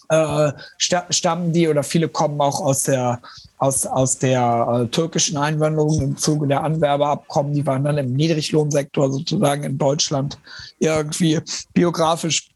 Äh, 0.10 0.52
stammen 0.78 1.52
die 1.52 1.68
oder 1.68 1.82
viele 1.82 2.08
kommen 2.10 2.40
auch 2.40 2.62
aus 2.62 2.84
der 2.84 3.20
aus, 3.58 3.88
aus 3.88 4.20
der 4.20 4.88
türkischen 4.92 5.38
Einwanderung 5.38 6.00
im 6.00 6.18
Zuge 6.18 6.46
der 6.46 6.64
Anwerbeabkommen. 6.64 7.54
Die 7.54 7.66
waren 7.66 7.86
dann 7.86 7.98
im 7.98 8.14
Niedriglohnsektor 8.14 9.12
sozusagen 9.12 9.64
in 9.64 9.78
Deutschland 9.80 10.38
irgendwie 10.78 11.40
biografisch 11.74 12.52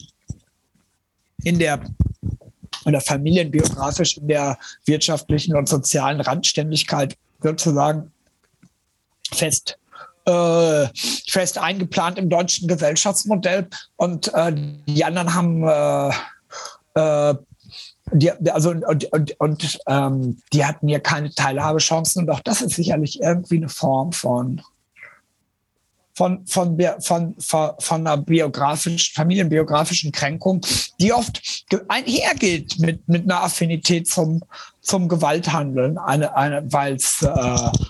in 1.44 1.58
der 1.58 1.80
oder 2.89 3.02
familienbiografisch 3.02 4.17
in 4.17 4.28
der 4.28 4.58
wirtschaftlichen 4.86 5.56
und 5.56 5.69
sozialen 5.69 6.21
Randständigkeit 6.21 7.15
sozusagen 7.41 8.12
fest 9.32 9.78
äh, 10.25 10.88
fest 11.28 11.58
eingeplant 11.58 12.17
im 12.17 12.30
deutschen 12.30 12.67
Gesellschaftsmodell. 12.67 13.67
Und 13.95 14.34
äh, 14.34 14.54
die 14.88 15.04
anderen 15.04 15.34
haben 15.34 15.63
äh, 15.67 16.12
äh 16.95 17.36
die, 18.12 18.32
also 18.49 18.71
und, 18.71 19.06
und, 19.13 19.39
und 19.39 19.80
ähm, 19.88 20.41
die 20.52 20.65
hatten 20.65 20.88
ja 20.88 20.99
keine 20.99 21.30
Teilhabechancen. 21.30 22.23
Und 22.23 22.32
auch 22.32 22.39
das 22.39 22.62
ist 22.62 22.75
sicherlich 22.75 23.21
irgendwie 23.21 23.58
eine 23.58 23.69
Form 23.69 24.13
von 24.13 24.62
von, 26.19 26.45
von, 26.45 26.77
von, 26.99 27.34
von, 27.39 27.71
von 27.79 28.05
einer 28.05 28.17
biografischen, 28.17 28.99
familienbiografischen 29.15 30.12
Kränkung, 30.12 30.60
die 30.99 31.13
oft 31.13 31.65
einhergeht 31.88 32.77
mit, 32.79 33.08
mit 33.08 33.23
einer 33.23 33.41
Affinität 33.41 34.05
zum, 34.05 34.43
zum 34.82 35.08
Gewalthandeln, 35.08 35.97
eine, 35.97 36.36
eine, 36.36 36.73
weil's, 36.73 37.21
äh, 37.21 37.27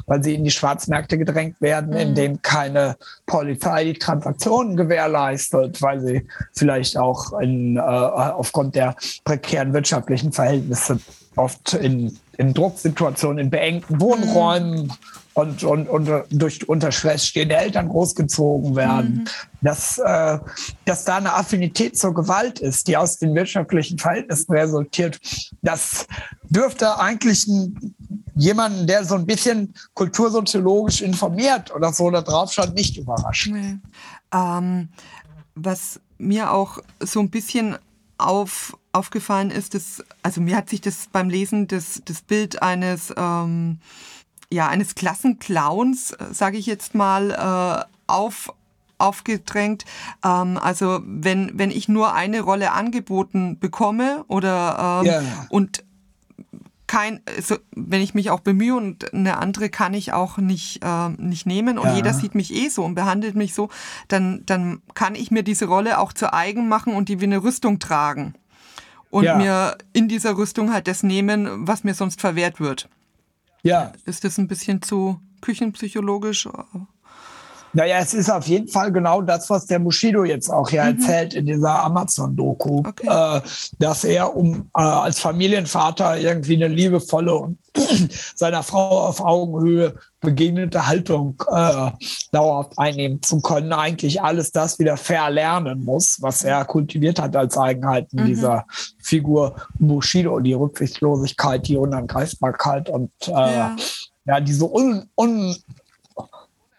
weil 0.05 0.23
sie 0.23 0.35
in 0.35 0.43
die 0.43 0.51
Schwarzmärkte 0.51 1.17
gedrängt 1.17 1.59
werden, 1.59 1.89
mhm. 1.89 1.97
in 1.97 2.13
denen 2.13 2.41
keine 2.43 2.97
Polizei 3.25 3.85
die 3.85 3.93
Transaktionen 3.93 4.77
gewährleistet, 4.77 5.81
weil 5.81 5.99
sie 5.99 6.27
vielleicht 6.53 6.97
auch 6.97 7.39
in, 7.39 7.77
äh, 7.77 7.79
aufgrund 7.79 8.75
der 8.75 8.95
prekären 9.23 9.73
wirtschaftlichen 9.73 10.31
Verhältnisse 10.31 10.99
oft 11.35 11.73
in, 11.73 12.15
in 12.37 12.53
Drucksituationen, 12.53 13.39
in 13.39 13.49
beengten 13.49 13.99
Wohnräumen 13.99 14.83
mhm 14.83 14.91
und, 15.39 15.63
und, 15.63 15.87
und 15.87 16.09
durch 16.31 16.67
unter 16.67 16.91
Stress 16.91 17.25
stehende 17.25 17.55
Eltern 17.55 17.87
großgezogen 17.87 18.75
werden, 18.75 19.13
mhm. 19.13 19.25
dass, 19.61 19.97
äh, 19.97 20.39
dass 20.85 21.05
da 21.05 21.17
eine 21.17 21.33
Affinität 21.33 21.97
zur 21.97 22.13
Gewalt 22.13 22.59
ist, 22.59 22.87
die 22.87 22.97
aus 22.97 23.17
den 23.17 23.33
wirtschaftlichen 23.35 23.97
Verhältnissen 23.97 24.51
resultiert. 24.51 25.19
Das 25.61 26.07
dürfte 26.49 26.99
eigentlich 26.99 27.47
ein, 27.47 27.95
jemanden, 28.35 28.85
der 28.85 29.05
so 29.05 29.15
ein 29.15 29.25
bisschen 29.25 29.73
kultursoziologisch 29.93 31.01
informiert 31.01 31.73
oder 31.73 31.93
so 31.93 32.09
da 32.11 32.21
drauf 32.21 32.51
schaut, 32.51 32.73
nicht 32.73 32.97
überraschen. 32.97 33.53
Nee. 33.53 33.77
Ähm, 34.33 34.89
was 35.55 35.99
mir 36.17 36.51
auch 36.51 36.79
so 36.99 37.21
ein 37.21 37.29
bisschen 37.29 37.77
auf, 38.17 38.77
aufgefallen 38.91 39.51
ist, 39.51 39.73
dass, 39.73 40.03
also 40.21 40.41
mir 40.41 40.57
hat 40.57 40.69
sich 40.69 40.81
das 40.81 41.07
beim 41.11 41.29
Lesen 41.29 41.67
das, 41.67 42.01
das 42.03 42.21
Bild 42.21 42.61
eines 42.61 43.13
ähm, 43.15 43.79
ja, 44.51 44.67
eines 44.67 44.95
Klassenclowns, 44.95 46.11
äh, 46.11 46.33
sage 46.33 46.57
ich 46.57 46.65
jetzt 46.65 46.95
mal, 46.95 47.31
äh, 47.31 47.85
auf, 48.07 48.53
aufgedrängt. 48.97 49.85
Ähm, 50.23 50.57
also 50.57 50.99
wenn, 51.05 51.51
wenn 51.57 51.71
ich 51.71 51.87
nur 51.87 52.13
eine 52.13 52.41
Rolle 52.41 52.71
angeboten 52.71 53.59
bekomme 53.59 54.25
oder 54.27 55.01
ähm, 55.03 55.07
yeah. 55.07 55.23
und 55.49 55.83
kein, 56.87 57.21
also 57.37 57.57
wenn 57.75 58.01
ich 58.01 58.15
mich 58.15 58.31
auch 58.31 58.39
bemühe 58.39 58.75
und 58.75 59.13
eine 59.13 59.37
andere 59.37 59.69
kann 59.69 59.93
ich 59.93 60.11
auch 60.11 60.37
nicht, 60.37 60.83
äh, 60.83 61.09
nicht 61.09 61.45
nehmen 61.45 61.77
und 61.77 61.85
ja. 61.85 61.95
jeder 61.95 62.15
sieht 62.15 62.33
mich 62.33 62.51
eh 62.51 62.69
so 62.69 62.83
und 62.83 62.95
behandelt 62.95 63.35
mich 63.35 63.53
so, 63.53 63.69
dann, 64.07 64.41
dann 64.47 64.81
kann 64.95 65.13
ich 65.13 65.29
mir 65.29 65.43
diese 65.43 65.65
Rolle 65.65 65.99
auch 65.99 66.13
zu 66.13 66.33
eigen 66.33 66.67
machen 66.67 66.95
und 66.95 67.07
die 67.07 67.21
wie 67.21 67.25
eine 67.25 67.43
Rüstung 67.43 67.77
tragen. 67.77 68.33
Und 69.11 69.23
ja. 69.23 69.35
mir 69.35 69.77
in 69.93 70.07
dieser 70.07 70.35
Rüstung 70.35 70.73
halt 70.73 70.87
das 70.87 71.03
nehmen, 71.03 71.67
was 71.67 71.83
mir 71.83 71.93
sonst 71.93 72.21
verwehrt 72.21 72.59
wird. 72.59 72.89
Ja. 73.63 73.93
Ist 74.05 74.23
das 74.23 74.37
ein 74.37 74.47
bisschen 74.47 74.81
zu 74.81 75.19
küchenpsychologisch? 75.41 76.47
Naja, 77.73 77.97
es 77.99 78.13
ist 78.13 78.29
auf 78.29 78.47
jeden 78.47 78.67
Fall 78.67 78.91
genau 78.91 79.21
das, 79.21 79.49
was 79.49 79.65
der 79.65 79.79
Bushido 79.79 80.23
jetzt 80.23 80.49
auch 80.49 80.69
hier 80.69 80.83
mhm. 80.83 80.99
erzählt 80.99 81.33
in 81.33 81.45
dieser 81.45 81.83
Amazon-Doku, 81.83 82.79
okay. 82.79 83.07
äh, 83.07 83.41
dass 83.77 84.03
er 84.03 84.35
um 84.35 84.69
äh, 84.75 84.81
als 84.81 85.19
Familienvater 85.19 86.17
irgendwie 86.17 86.55
eine 86.55 86.67
liebevolle 86.67 87.35
und 87.35 87.59
seiner 88.35 88.63
Frau 88.63 89.07
auf 89.07 89.21
Augenhöhe 89.21 89.95
begegnete 90.21 90.87
Haltung 90.87 91.41
äh, 91.49 91.91
dauerhaft 92.31 92.77
einnehmen 92.77 93.21
zu 93.21 93.39
können, 93.39 93.71
eigentlich 93.71 94.21
alles 94.21 94.51
das 94.51 94.79
wieder 94.79 94.97
verlernen 94.97 95.85
muss, 95.85 96.17
was 96.21 96.43
er 96.43 96.65
kultiviert 96.65 97.19
hat 97.21 97.35
als 97.35 97.57
Eigenheiten 97.57 98.21
mhm. 98.21 98.25
dieser 98.25 98.65
Figur 99.01 99.55
Bushido, 99.77 100.39
die 100.39 100.53
Rücksichtslosigkeit, 100.53 101.67
die 101.67 101.77
Unangreifbarkeit 101.77 102.89
und 102.89 103.11
äh, 103.27 103.31
ja. 103.31 103.75
ja. 104.25 104.39
diese 104.41 104.65
un, 104.65 105.07
un, 105.15 105.55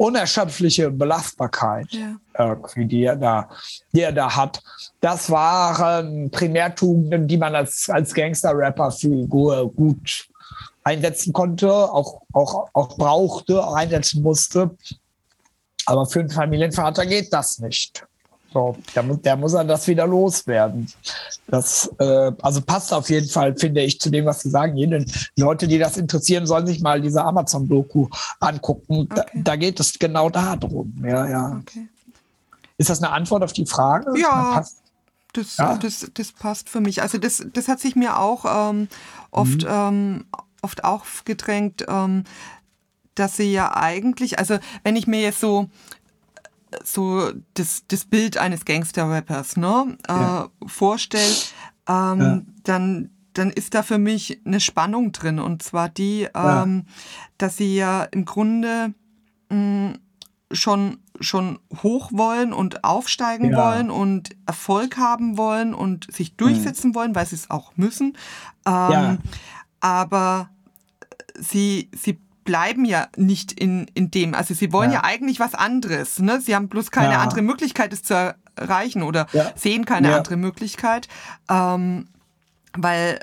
unerschöpfliche 0.01 0.91
Belastbarkeit, 0.91 1.89
ja. 1.91 2.17
irgendwie, 2.39 2.87
die 2.87 3.05
er, 3.05 3.17
da, 3.17 3.51
die 3.93 4.01
er 4.01 4.13
da 4.13 4.35
hat. 4.35 4.63
Das 5.03 5.31
waren 5.31 6.31
Primärtugenden, 6.31 7.29
die 7.29 7.37
man 7.37 7.55
als, 7.55 7.91
als 7.91 8.15
Gangster-Rapper-Figur 8.15 9.71
gut 9.75 10.27
einsetzen 10.85 11.35
konnte, 11.35 11.71
auch, 11.71 12.23
auch, 12.33 12.71
auch 12.73 12.97
brauchte, 12.97 13.63
einsetzen 13.75 14.23
musste. 14.23 14.71
Aber 15.85 16.07
für 16.07 16.21
einen 16.21 16.31
Familienvater 16.31 17.05
geht 17.05 17.31
das 17.31 17.59
nicht. 17.59 18.07
So, 18.53 18.77
der, 18.95 19.03
der 19.03 19.37
muss 19.37 19.53
er 19.53 19.65
das 19.65 19.87
wieder 19.87 20.07
loswerden. 20.07 20.89
Das 21.47 21.89
äh, 21.99 22.33
also 22.43 22.61
passt 22.61 22.93
auf 22.93 23.09
jeden 23.09 23.29
Fall, 23.29 23.57
finde 23.57 23.81
ich, 23.83 24.01
zu 24.01 24.11
dem, 24.11 24.27
was 24.27 24.41
Sie 24.41 24.51
sagen. 24.51 24.77
Jede 24.77 25.05
Leute, 25.37 25.69
die 25.69 25.79
das 25.79 25.97
interessieren, 25.97 26.47
sollen 26.47 26.67
sich 26.67 26.81
mal 26.81 27.01
diese 27.01 27.23
Amazon-Doku 27.23 28.09
angucken. 28.41 29.09
Okay. 29.11 29.15
Da, 29.15 29.25
da, 29.35 29.57
geht 29.57 29.79
es 29.79 29.99
genau 29.99 30.31
darum. 30.31 30.93
Ja, 31.05 31.29
ja. 31.29 31.61
Okay. 31.61 31.89
Ist 32.77 32.91
das 32.91 33.03
eine 33.03 33.13
Antwort 33.13 33.45
auf 33.45 33.53
die 33.53 33.67
Frage? 33.67 34.19
Ja. 34.19 34.65
Das, 35.33 35.57
ja? 35.59 35.77
Das, 35.77 36.11
das 36.13 36.33
passt 36.33 36.69
für 36.69 36.81
mich. 36.81 37.03
Also 37.03 37.19
das, 37.19 37.47
das 37.53 37.69
hat 37.69 37.79
sich 37.79 37.95
mir 37.95 38.19
auch 38.19 38.71
ähm, 38.71 38.89
oft, 39.31 39.63
mhm. 39.63 39.69
ähm, 39.69 40.25
oft 40.61 40.83
aufgedrängt, 40.83 41.85
ähm, 41.89 42.25
dass 43.15 43.37
sie 43.37 43.53
ja 43.53 43.77
eigentlich, 43.77 44.39
also 44.39 44.59
wenn 44.83 44.97
ich 44.97 45.07
mir 45.07 45.21
jetzt 45.21 45.41
so 45.41 45.69
so 46.85 47.33
das, 47.55 47.85
das 47.89 48.05
Bild 48.05 48.37
eines 48.37 48.65
Gangster-Rappers 48.65 49.57
ne, 49.57 49.97
ja. 50.09 50.45
äh, 50.45 50.69
vorstelle, 50.69 51.35
ähm, 51.89 52.21
ja. 52.21 52.43
dann, 52.65 53.11
dann 53.33 53.51
ist 53.51 53.75
da 53.75 53.83
für 53.83 53.99
mich 53.99 54.41
eine 54.45 54.61
Spannung 54.61 55.13
drin. 55.13 55.39
Und 55.39 55.63
zwar 55.63 55.89
die, 55.89 56.29
ähm, 56.35 56.85
ja. 56.87 56.93
dass 57.39 57.57
sie 57.57 57.75
ja 57.77 58.05
im 58.05 58.25
Grunde 58.25 58.95
mh, 59.51 59.57
mm, 59.57 59.99
schon, 60.53 60.99
schon 61.21 61.61
hoch 61.83 62.11
wollen 62.13 62.53
und 62.53 62.83
aufsteigen 62.83 63.55
wollen 63.55 63.91
und 63.91 64.31
Erfolg 64.47 64.97
haben 64.97 65.39
wollen 65.39 65.75
und 65.75 66.13
sich 66.13 66.37
durchsetzen 66.37 66.91
mhm. 66.91 66.95
wollen, 66.95 67.15
weil 67.15 67.27
sie 67.27 67.37
es 67.37 67.51
auch 67.51 67.77
müssen. 67.77 68.17
Ähm, 68.67 69.19
aber 69.81 70.51
sie, 71.39 71.89
sie 71.95 72.21
bleiben 72.51 72.85
ja 72.85 73.07
nicht 73.17 73.53
in, 73.53 73.87
in 73.95 74.11
dem. 74.11 74.35
Also 74.35 74.55
sie 74.55 74.73
wollen 74.73 74.91
ja, 74.91 74.99
ja 74.99 75.05
eigentlich 75.05 75.39
was 75.39 75.55
anderes. 75.55 76.19
Ne? 76.19 76.41
Sie 76.41 76.57
haben 76.57 76.69
bloß 76.69 76.91
keine 76.91 77.13
ja. 77.13 77.21
andere 77.21 77.43
Möglichkeit, 77.43 77.93
es 77.93 78.03
zu 78.03 78.35
erreichen 78.57 79.05
oder 79.05 79.29
ja. 79.33 79.53
sehen 79.55 79.85
keine 79.85 80.17
andere 80.17 80.37
Möglichkeit. 80.37 81.07
Ähm, 81.49 82.09
weil 82.73 83.21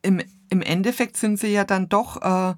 im, 0.00 0.22
im 0.48 0.62
Endeffekt 0.62 1.18
sind 1.18 1.38
sie 1.38 1.48
ja 1.48 1.64
dann 1.64 1.90
doch, 1.90 2.22
äh, 2.22 2.54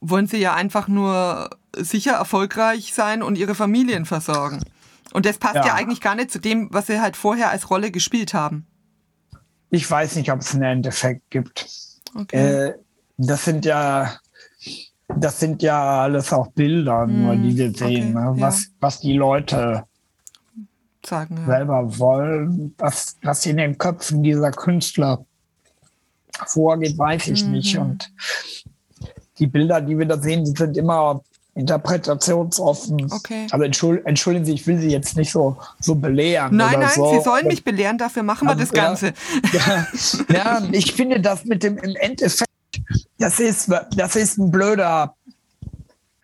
wollen 0.00 0.28
sie 0.28 0.38
ja 0.38 0.54
einfach 0.54 0.88
nur 0.88 1.50
sicher 1.76 2.12
erfolgreich 2.12 2.94
sein 2.94 3.22
und 3.22 3.36
ihre 3.36 3.54
Familien 3.54 4.06
versorgen. 4.06 4.64
Und 5.12 5.26
das 5.26 5.36
passt 5.36 5.56
ja. 5.56 5.74
eigentlich 5.74 6.00
gar 6.00 6.14
nicht 6.14 6.30
zu 6.30 6.38
dem, 6.38 6.72
was 6.72 6.86
sie 6.86 7.02
halt 7.02 7.18
vorher 7.18 7.50
als 7.50 7.68
Rolle 7.68 7.90
gespielt 7.90 8.32
haben. 8.32 8.66
Ich 9.68 9.90
weiß 9.90 10.16
nicht, 10.16 10.32
ob 10.32 10.40
es 10.40 10.54
einen 10.54 10.62
Endeffekt 10.62 11.28
gibt. 11.28 11.66
Okay. 12.14 12.68
Äh, 12.68 12.74
das 13.18 13.44
sind 13.44 13.66
ja 13.66 14.20
das 15.08 15.40
sind 15.40 15.62
ja 15.62 16.02
alles 16.02 16.32
auch 16.32 16.48
Bilder, 16.48 17.06
mm, 17.06 17.22
nur 17.22 17.36
die 17.36 17.56
wir 17.56 17.72
sehen, 17.72 18.16
okay, 18.16 18.30
ne? 18.30 18.34
was, 18.36 18.64
ja. 18.64 18.70
was 18.80 19.00
die 19.00 19.14
Leute 19.14 19.84
Sagen, 21.04 21.36
ja. 21.36 21.46
selber 21.46 21.98
wollen, 21.98 22.74
was, 22.78 23.16
was 23.22 23.44
in 23.44 23.58
den 23.58 23.76
Köpfen 23.76 24.22
dieser 24.22 24.50
Künstler 24.50 25.24
vorgeht, 26.46 26.96
weiß 26.96 27.28
ich 27.28 27.44
mhm. 27.44 27.52
nicht. 27.52 27.76
Und 27.76 28.10
die 29.38 29.46
Bilder, 29.46 29.80
die 29.80 29.98
wir 29.98 30.06
da 30.06 30.18
sehen, 30.18 30.44
die 30.44 30.52
sind 30.56 30.76
immer 30.76 31.20
interpretationsoffen. 31.54 33.12
Okay. 33.12 33.46
Aber 33.50 33.66
entschuldigen, 33.66 34.06
entschuldigen 34.06 34.44
Sie, 34.44 34.54
ich 34.54 34.66
will 34.66 34.78
Sie 34.78 34.90
jetzt 34.90 35.16
nicht 35.16 35.30
so, 35.30 35.56
so 35.78 35.94
belehren. 35.94 36.56
Nein, 36.56 36.80
nein, 36.80 36.90
so. 36.94 37.12
Sie 37.12 37.20
sollen 37.20 37.46
mich 37.46 37.62
belehren, 37.62 37.98
dafür 37.98 38.22
machen 38.22 38.48
wir 38.48 38.54
das 38.54 38.72
Ganze. 38.72 39.12
Ja, 39.52 39.86
ja, 40.34 40.62
ich 40.72 40.94
finde 40.94 41.20
das 41.20 41.44
mit 41.44 41.62
dem 41.62 41.78
im 41.78 41.94
Endeffekt 41.96 42.50
das 43.18 43.40
ist, 43.40 43.70
das 43.96 44.16
ist 44.16 44.38
ein 44.38 44.50
blöder. 44.50 45.14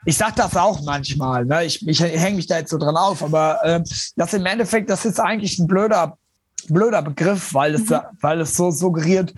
Ich 0.05 0.17
sage 0.17 0.35
das 0.37 0.57
auch 0.57 0.83
manchmal, 0.83 1.45
ne? 1.45 1.65
ich, 1.65 1.87
ich 1.87 2.01
hänge 2.01 2.37
mich 2.37 2.47
da 2.47 2.59
jetzt 2.59 2.71
so 2.71 2.79
dran 2.79 2.97
auf, 2.97 3.23
aber 3.23 3.63
äh, 3.65 3.83
das 4.17 4.33
im 4.33 4.47
Endeffekt, 4.47 4.89
das 4.89 5.05
ist 5.05 5.21
eigentlich 5.21 5.59
ein 5.59 5.67
blöder, 5.67 6.17
blöder 6.69 7.03
Begriff, 7.03 7.53
weil 7.53 7.75
es, 7.75 7.91
mhm. 7.91 8.01
weil 8.21 8.41
es 8.41 8.57
so 8.57 8.71
suggeriert, 8.71 9.35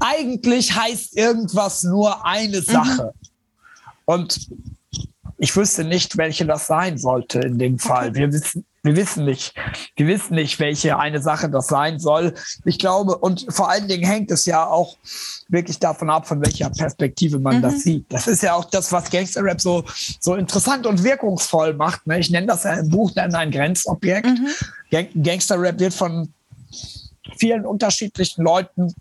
eigentlich 0.00 0.74
heißt 0.74 1.16
irgendwas 1.16 1.82
nur 1.82 2.24
eine 2.24 2.62
Sache. 2.62 3.12
Mhm. 3.14 3.28
Und 4.06 4.48
ich 5.38 5.54
wüsste 5.54 5.84
nicht, 5.84 6.16
welche 6.16 6.46
das 6.46 6.66
sein 6.66 6.96
sollte 6.96 7.40
in 7.40 7.58
dem 7.58 7.78
Fall. 7.78 8.08
Okay. 8.08 8.18
Wir 8.18 8.32
wissen, 8.32 8.64
wir 8.86 8.96
wissen 8.96 9.24
nicht. 9.24 9.52
Wir 9.96 10.06
wissen 10.06 10.36
nicht, 10.36 10.58
welche 10.60 10.98
eine 10.98 11.20
Sache 11.20 11.50
das 11.50 11.66
sein 11.66 11.98
soll. 11.98 12.34
Ich 12.64 12.78
glaube, 12.78 13.18
und 13.18 13.46
vor 13.48 13.68
allen 13.68 13.88
Dingen 13.88 14.04
hängt 14.04 14.30
es 14.30 14.46
ja 14.46 14.64
auch 14.64 14.96
wirklich 15.48 15.78
davon 15.78 16.08
ab, 16.08 16.26
von 16.26 16.40
welcher 16.40 16.70
Perspektive 16.70 17.38
man 17.38 17.58
mhm. 17.58 17.62
das 17.62 17.82
sieht. 17.82 18.06
Das 18.08 18.28
ist 18.28 18.42
ja 18.42 18.54
auch 18.54 18.64
das, 18.64 18.92
was 18.92 19.10
Gangster-Rap 19.10 19.60
so, 19.60 19.84
so 20.20 20.36
interessant 20.36 20.86
und 20.86 21.02
wirkungsvoll 21.02 21.74
macht. 21.74 22.06
Ne? 22.06 22.20
Ich 22.20 22.30
nenne 22.30 22.46
das 22.46 22.62
ja 22.62 22.74
im 22.74 22.88
Buch 22.88 23.10
dann 23.10 23.34
ein 23.34 23.50
Grenzobjekt. 23.50 24.26
Mhm. 24.26 24.48
Gang 24.90 25.08
Gangster-Rap 25.14 25.80
wird 25.80 25.92
von 25.92 26.32
vielen 27.38 27.66
unterschiedlichen 27.66 28.44
Leuten 28.44 28.94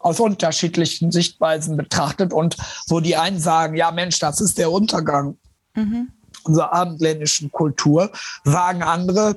aus 0.00 0.18
unterschiedlichen 0.18 1.12
Sichtweisen 1.12 1.76
betrachtet 1.76 2.32
und 2.32 2.56
wo 2.88 2.98
die 2.98 3.16
einen 3.16 3.38
sagen, 3.38 3.76
ja 3.76 3.92
Mensch, 3.92 4.18
das 4.18 4.40
ist 4.40 4.58
der 4.58 4.72
Untergang. 4.72 5.36
Mhm 5.74 6.08
unserer 6.44 6.72
abendländischen 6.72 7.50
Kultur, 7.52 8.10
sagen 8.44 8.82
andere, 8.82 9.36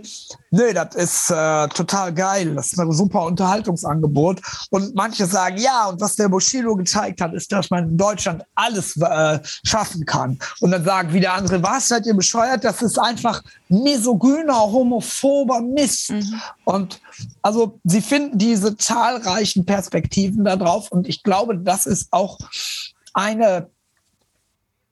nee, 0.52 0.74
das 0.74 0.96
ist 0.96 1.32
äh, 1.32 1.68
total 1.70 2.14
geil, 2.14 2.56
das 2.56 2.74
ist 2.74 2.80
ein 2.80 2.92
super 2.92 3.24
Unterhaltungsangebot. 3.24 4.42
Und 4.70 4.96
manche 4.96 5.26
sagen, 5.26 5.58
ja, 5.58 5.88
und 5.88 6.02
was 6.02 6.16
der 6.16 6.30
Bushido 6.30 6.76
gezeigt 6.76 7.22
hat, 7.22 7.34
ist, 7.34 7.52
dass 7.52 7.70
man 7.70 7.90
in 7.90 7.98
Deutschland 7.98 8.44
alles 8.56 8.98
äh, 8.98 9.40
schaffen 9.64 10.06
kann. 10.06 10.40
Und 10.60 10.72
dann 10.72 10.84
sagen 10.84 11.14
wieder 11.14 11.34
andere, 11.34 11.62
was, 11.62 11.88
seid 11.88 12.06
ihr 12.06 12.16
bescheuert? 12.16 12.64
Das 12.64 12.82
ist 12.82 12.98
einfach 12.98 13.42
misogyner, 13.70 14.60
homophober 14.60 15.62
Mist. 15.62 16.12
Mhm. 16.12 16.42
Und 16.64 17.02
also 17.42 17.80
sie 17.84 18.02
finden 18.02 18.38
diese 18.38 18.76
zahlreichen 18.78 19.66
Perspektiven 19.66 20.44
darauf 20.44 20.92
und 20.92 21.08
ich 21.08 21.24
glaube, 21.24 21.58
das 21.58 21.86
ist 21.86 22.08
auch 22.12 22.38
eine 23.14 23.70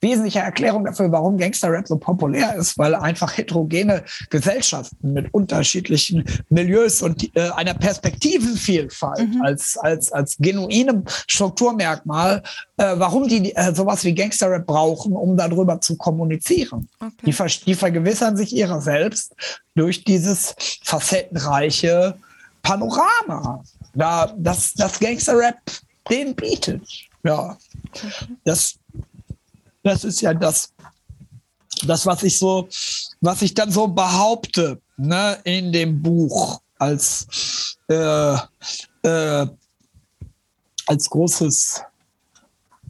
wesentliche 0.04 0.40
Erklärung 0.40 0.86
dafür, 0.86 1.12
warum 1.12 1.38
Gangster-Rap 1.38 1.88
so 1.88 1.98
populär 1.98 2.56
ist, 2.56 2.78
weil 2.78 2.94
einfach 2.94 3.36
heterogene 3.36 4.04
Gesellschaften 4.30 5.14
mit 5.14 5.34
unterschiedlichen 5.34 6.24
Milieus 6.50 7.02
und 7.02 7.36
äh, 7.36 7.50
einer 7.56 7.74
Perspektivenvielfalt 7.74 9.34
mhm. 9.34 9.42
als, 9.42 9.78
als, 9.78 10.12
als 10.12 10.38
genuinem 10.38 11.06
Strukturmerkmal, 11.28 12.44
äh, 12.78 12.94
warum 12.98 13.28
die 13.28 13.56
äh, 13.56 13.74
sowas 13.74 14.04
wie 14.04 14.14
Gangster-Rap 14.14 14.68
brauchen, 14.68 15.14
um 15.14 15.36
darüber 15.36 15.82
zu 15.82 15.98
kommunizieren. 15.98 16.88
Okay. 17.00 17.12
Die, 17.26 17.66
die 17.66 17.74
vergewissern 17.74 18.38
sich 18.38 18.54
ihrer 18.54 18.82
selbst 18.82 19.34
durch 19.74 20.04
dieses 20.04 20.56
facettenreiche 20.84 22.16
Panorama, 22.62 23.64
da, 23.96 24.34
das, 24.38 24.74
das 24.74 25.00
Gangster-Rap 25.00 25.58
den 26.10 26.36
bietet. 26.36 26.84
Ja, 27.24 27.58
das, 28.44 28.76
das 29.84 30.04
ist 30.04 30.22
ja 30.22 30.34
das, 30.34 30.74
das, 31.86 32.06
was 32.06 32.24
ich 32.24 32.38
so, 32.38 32.68
was 33.22 33.42
ich 33.42 33.54
dann 33.54 33.72
so 33.72 33.88
behaupte, 33.88 34.82
ne, 34.98 35.38
in 35.44 35.72
dem 35.72 36.02
Buch 36.02 36.62
als, 36.78 37.78
äh, 37.90 38.36
äh, 39.04 39.48
als 40.86 41.10
großes, 41.10 41.82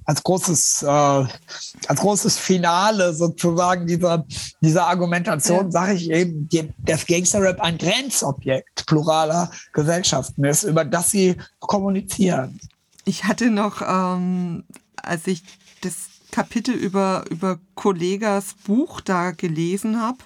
als 0.06 0.24
großes, 0.24 0.84
äh, 0.84 0.88
als 0.88 2.00
großes 2.00 2.38
Finale 2.38 3.14
sozusagen 3.14 3.88
dieser, 3.88 4.26
dieser 4.62 4.88
Argumentation, 4.88 5.66
ja. 5.66 5.72
sage 5.72 5.94
ich 5.94 6.10
eben, 6.10 6.50
dass 6.80 7.06
Gangsterrap 7.06 7.62
ein 7.62 7.78
Grenzobjekt 7.78 8.86
pluraler 8.86 9.50
Gesellschaften 9.72 10.44
ist, 10.44 10.64
über 10.64 10.86
das 10.86 11.12
sie 11.12 11.38
kommunizieren. 11.60 12.60
Ich 13.06 13.24
hatte 13.24 13.50
noch, 13.50 13.82
ähm, 13.82 14.64
als 14.96 15.28
ich 15.28 15.44
das 15.82 16.13
Kapitel 16.34 16.74
über, 16.74 17.26
über 17.30 17.60
Kollegas 17.76 18.56
Buch 18.66 19.02
da 19.02 19.30
gelesen 19.30 20.02
habe. 20.02 20.18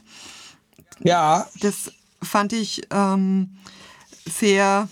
Ja. 1.04 1.46
Das 1.60 1.92
fand 2.24 2.54
ich 2.54 2.88
ähm, 2.92 3.58
sehr, 4.26 4.88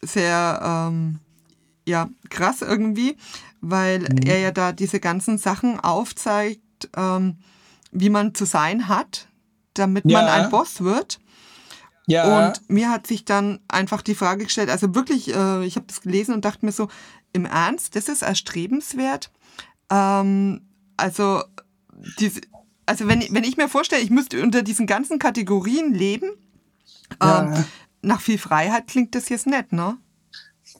sehr 0.00 0.60
ähm, 0.64 1.18
ja, 1.84 2.08
krass 2.30 2.62
irgendwie, 2.62 3.18
weil 3.60 3.98
mhm. 3.98 4.22
er 4.24 4.38
ja 4.38 4.50
da 4.50 4.72
diese 4.72 4.98
ganzen 4.98 5.36
Sachen 5.36 5.78
aufzeigt, 5.78 6.88
ähm, 6.96 7.36
wie 7.92 8.08
man 8.08 8.34
zu 8.34 8.46
sein 8.46 8.88
hat, 8.88 9.28
damit 9.74 10.06
ja. 10.06 10.22
man 10.22 10.28
ein 10.30 10.48
Boss 10.48 10.80
wird. 10.80 11.20
Ja. 12.06 12.48
Und 12.48 12.70
mir 12.70 12.88
hat 12.88 13.06
sich 13.06 13.26
dann 13.26 13.60
einfach 13.68 14.00
die 14.00 14.14
Frage 14.14 14.44
gestellt, 14.44 14.70
also 14.70 14.94
wirklich, 14.94 15.34
äh, 15.34 15.66
ich 15.66 15.76
habe 15.76 15.86
das 15.86 16.00
gelesen 16.00 16.32
und 16.32 16.46
dachte 16.46 16.64
mir 16.64 16.72
so, 16.72 16.88
im 17.34 17.44
Ernst, 17.44 17.94
das 17.94 18.08
ist 18.08 18.22
erstrebenswert, 18.22 19.30
ähm, 19.90 20.62
also, 20.96 21.42
diese, 22.18 22.40
also 22.86 23.08
wenn, 23.08 23.24
wenn 23.30 23.44
ich 23.44 23.56
mir 23.56 23.68
vorstelle, 23.68 24.02
ich 24.02 24.10
müsste 24.10 24.42
unter 24.42 24.62
diesen 24.62 24.86
ganzen 24.86 25.18
Kategorien 25.18 25.94
leben, 25.94 26.30
ja. 27.22 27.42
ähm, 27.42 27.64
nach 28.02 28.20
viel 28.20 28.38
Freiheit 28.38 28.86
klingt 28.86 29.14
das 29.14 29.28
jetzt 29.28 29.46
nett, 29.46 29.72
ne? 29.72 29.98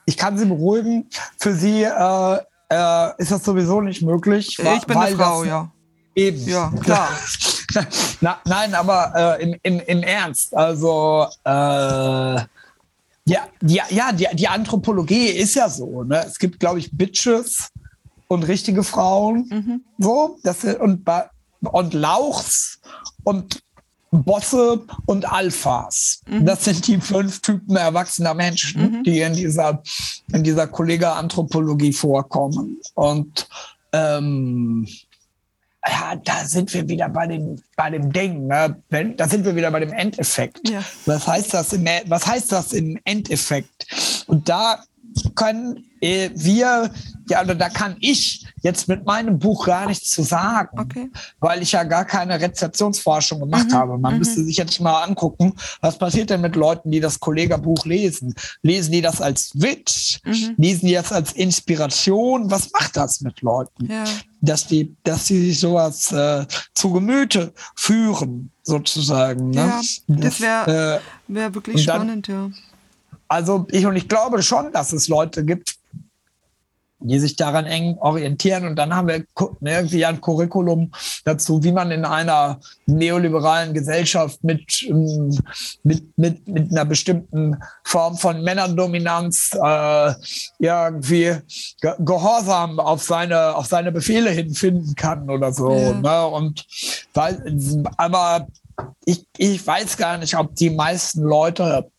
Ich 0.04 0.16
kann 0.16 0.38
Sie 0.38 0.44
beruhigen, 0.44 1.08
für 1.38 1.52
Sie 1.54 1.82
äh, 1.82 2.38
äh, 2.68 3.10
ist 3.18 3.32
das 3.32 3.44
sowieso 3.44 3.80
nicht 3.80 4.02
möglich. 4.02 4.58
Ich 4.58 4.86
bin 4.86 4.96
eine 4.96 5.16
Frau, 5.16 5.44
ja. 5.44 5.70
Eben. 6.14 6.42
Ja, 6.48 6.72
klar. 6.80 7.10
Na, 8.20 8.40
nein, 8.46 8.74
aber 8.74 9.38
äh, 9.38 9.42
im, 9.42 9.56
im, 9.62 9.80
im 9.80 10.02
Ernst, 10.02 10.56
also 10.56 11.26
äh, 11.44 11.48
ja, 11.48 12.46
ja, 13.60 13.84
ja 13.90 14.12
die, 14.12 14.26
die 14.32 14.48
Anthropologie 14.48 15.28
ist 15.28 15.54
ja 15.54 15.68
so. 15.68 16.04
Ne? 16.04 16.24
Es 16.24 16.38
gibt, 16.38 16.58
glaube 16.58 16.78
ich, 16.78 16.90
Bitches, 16.96 17.70
und 18.28 18.42
richtige 18.44 18.82
Frauen. 18.82 19.48
Mhm. 19.50 19.84
So, 19.98 20.38
das, 20.42 20.64
und, 20.64 21.04
und 21.60 21.94
Lauchs 21.94 22.80
und 23.24 23.62
Bosse 24.10 24.84
und 25.06 25.30
Alphas. 25.30 26.22
Mhm. 26.28 26.46
Das 26.46 26.64
sind 26.64 26.86
die 26.86 27.00
fünf 27.00 27.40
Typen 27.40 27.76
erwachsener 27.76 28.34
Menschen, 28.34 28.98
mhm. 28.98 29.02
die 29.04 29.20
in 29.20 29.34
dieser, 29.34 29.82
in 30.32 30.42
dieser 30.42 30.66
Kollega-Anthropologie 30.66 31.92
vorkommen. 31.92 32.80
Und 32.94 33.48
ähm, 33.92 34.86
ja, 35.88 36.16
da 36.16 36.44
sind 36.44 36.72
wir 36.74 36.88
wieder 36.88 37.08
bei 37.08 37.26
dem, 37.26 37.62
bei 37.76 37.90
dem 37.90 38.12
Ding. 38.12 38.46
Ne? 38.46 38.82
Da 39.16 39.28
sind 39.28 39.44
wir 39.44 39.54
wieder 39.54 39.70
bei 39.70 39.80
dem 39.80 39.92
Endeffekt. 39.92 40.68
Ja. 40.68 40.82
Was, 41.04 41.26
heißt 41.26 41.54
das 41.54 41.72
im, 41.72 41.86
was 42.06 42.26
heißt 42.26 42.52
das 42.52 42.72
im 42.72 42.98
Endeffekt? 43.04 44.24
Und 44.26 44.48
da 44.48 44.82
können 45.34 45.84
äh, 46.00 46.30
wir, 46.34 46.90
ja, 47.28 47.42
oder 47.42 47.54
da 47.54 47.68
kann 47.68 47.96
ich 48.00 48.46
jetzt 48.62 48.88
mit 48.88 49.04
meinem 49.06 49.38
Buch 49.38 49.66
gar 49.66 49.86
nichts 49.86 50.10
zu 50.10 50.22
sagen, 50.22 50.78
okay. 50.78 51.10
weil 51.40 51.62
ich 51.62 51.72
ja 51.72 51.84
gar 51.84 52.04
keine 52.04 52.40
Rezeptionsforschung 52.40 53.40
gemacht 53.40 53.70
mhm. 53.70 53.74
habe. 53.74 53.98
Man 53.98 54.14
mhm. 54.14 54.18
müsste 54.20 54.44
sich 54.44 54.56
jetzt 54.56 54.80
mal 54.80 55.02
angucken, 55.02 55.54
was 55.80 55.98
passiert 55.98 56.30
denn 56.30 56.40
mit 56.40 56.56
Leuten, 56.56 56.90
die 56.90 57.00
das 57.00 57.20
Kollegerbuch 57.20 57.84
lesen? 57.86 58.34
Lesen 58.62 58.92
die 58.92 59.02
das 59.02 59.20
als 59.20 59.52
Witz? 59.54 60.20
Mhm. 60.24 60.54
Lesen 60.56 60.86
die 60.86 60.94
das 60.94 61.12
als 61.12 61.32
Inspiration? 61.32 62.50
Was 62.50 62.70
macht 62.72 62.96
das 62.96 63.20
mit 63.20 63.40
Leuten? 63.40 63.86
Ja. 63.90 64.04
Dass 64.40 64.66
die, 64.66 64.94
dass 65.02 65.26
die 65.26 65.40
sich 65.40 65.60
sowas 65.60 66.12
äh, 66.12 66.46
zu 66.74 66.92
Gemüte 66.92 67.52
führen, 67.74 68.52
sozusagen. 68.62 69.50
Ne? 69.50 69.56
Ja, 69.56 69.80
das 70.08 70.40
wäre 70.40 71.00
äh, 71.28 71.32
wär 71.34 71.54
wirklich 71.54 71.82
spannend, 71.82 72.28
ja. 72.28 72.50
Also 73.28 73.66
ich 73.70 73.86
und 73.86 73.96
ich 73.96 74.08
glaube 74.08 74.42
schon, 74.42 74.72
dass 74.72 74.92
es 74.92 75.08
Leute 75.08 75.44
gibt, 75.44 75.76
die 76.98 77.18
sich 77.18 77.36
daran 77.36 77.66
eng 77.66 77.98
orientieren. 77.98 78.66
Und 78.66 78.76
dann 78.76 78.94
haben 78.94 79.08
wir 79.08 79.24
irgendwie 79.60 80.04
ein 80.04 80.20
Curriculum 80.20 80.92
dazu, 81.24 81.62
wie 81.62 81.72
man 81.72 81.90
in 81.90 82.04
einer 82.04 82.58
neoliberalen 82.86 83.74
Gesellschaft 83.74 84.42
mit, 84.42 84.82
ähm, 84.88 85.38
mit, 85.82 86.18
mit, 86.18 86.48
mit 86.48 86.70
einer 86.70 86.84
bestimmten 86.84 87.56
Form 87.84 88.16
von 88.16 88.42
Männerdominanz 88.42 89.56
äh, 89.62 90.14
irgendwie 90.58 91.36
Gehorsam 91.80 92.80
auf 92.80 93.02
seine, 93.02 93.54
auf 93.54 93.66
seine 93.66 93.92
Befehle 93.92 94.30
hinfinden 94.30 94.94
kann 94.94 95.28
oder 95.28 95.52
so. 95.52 95.70
Ja. 95.72 95.92
Ne? 95.92 96.26
Und 96.26 96.66
weil, 97.12 97.58
aber 97.98 98.48
ich, 99.04 99.26
ich 99.36 99.66
weiß 99.66 99.96
gar 99.96 100.18
nicht, 100.18 100.36
ob 100.36 100.54
die 100.54 100.70
meisten 100.70 101.22
Leute 101.22 101.90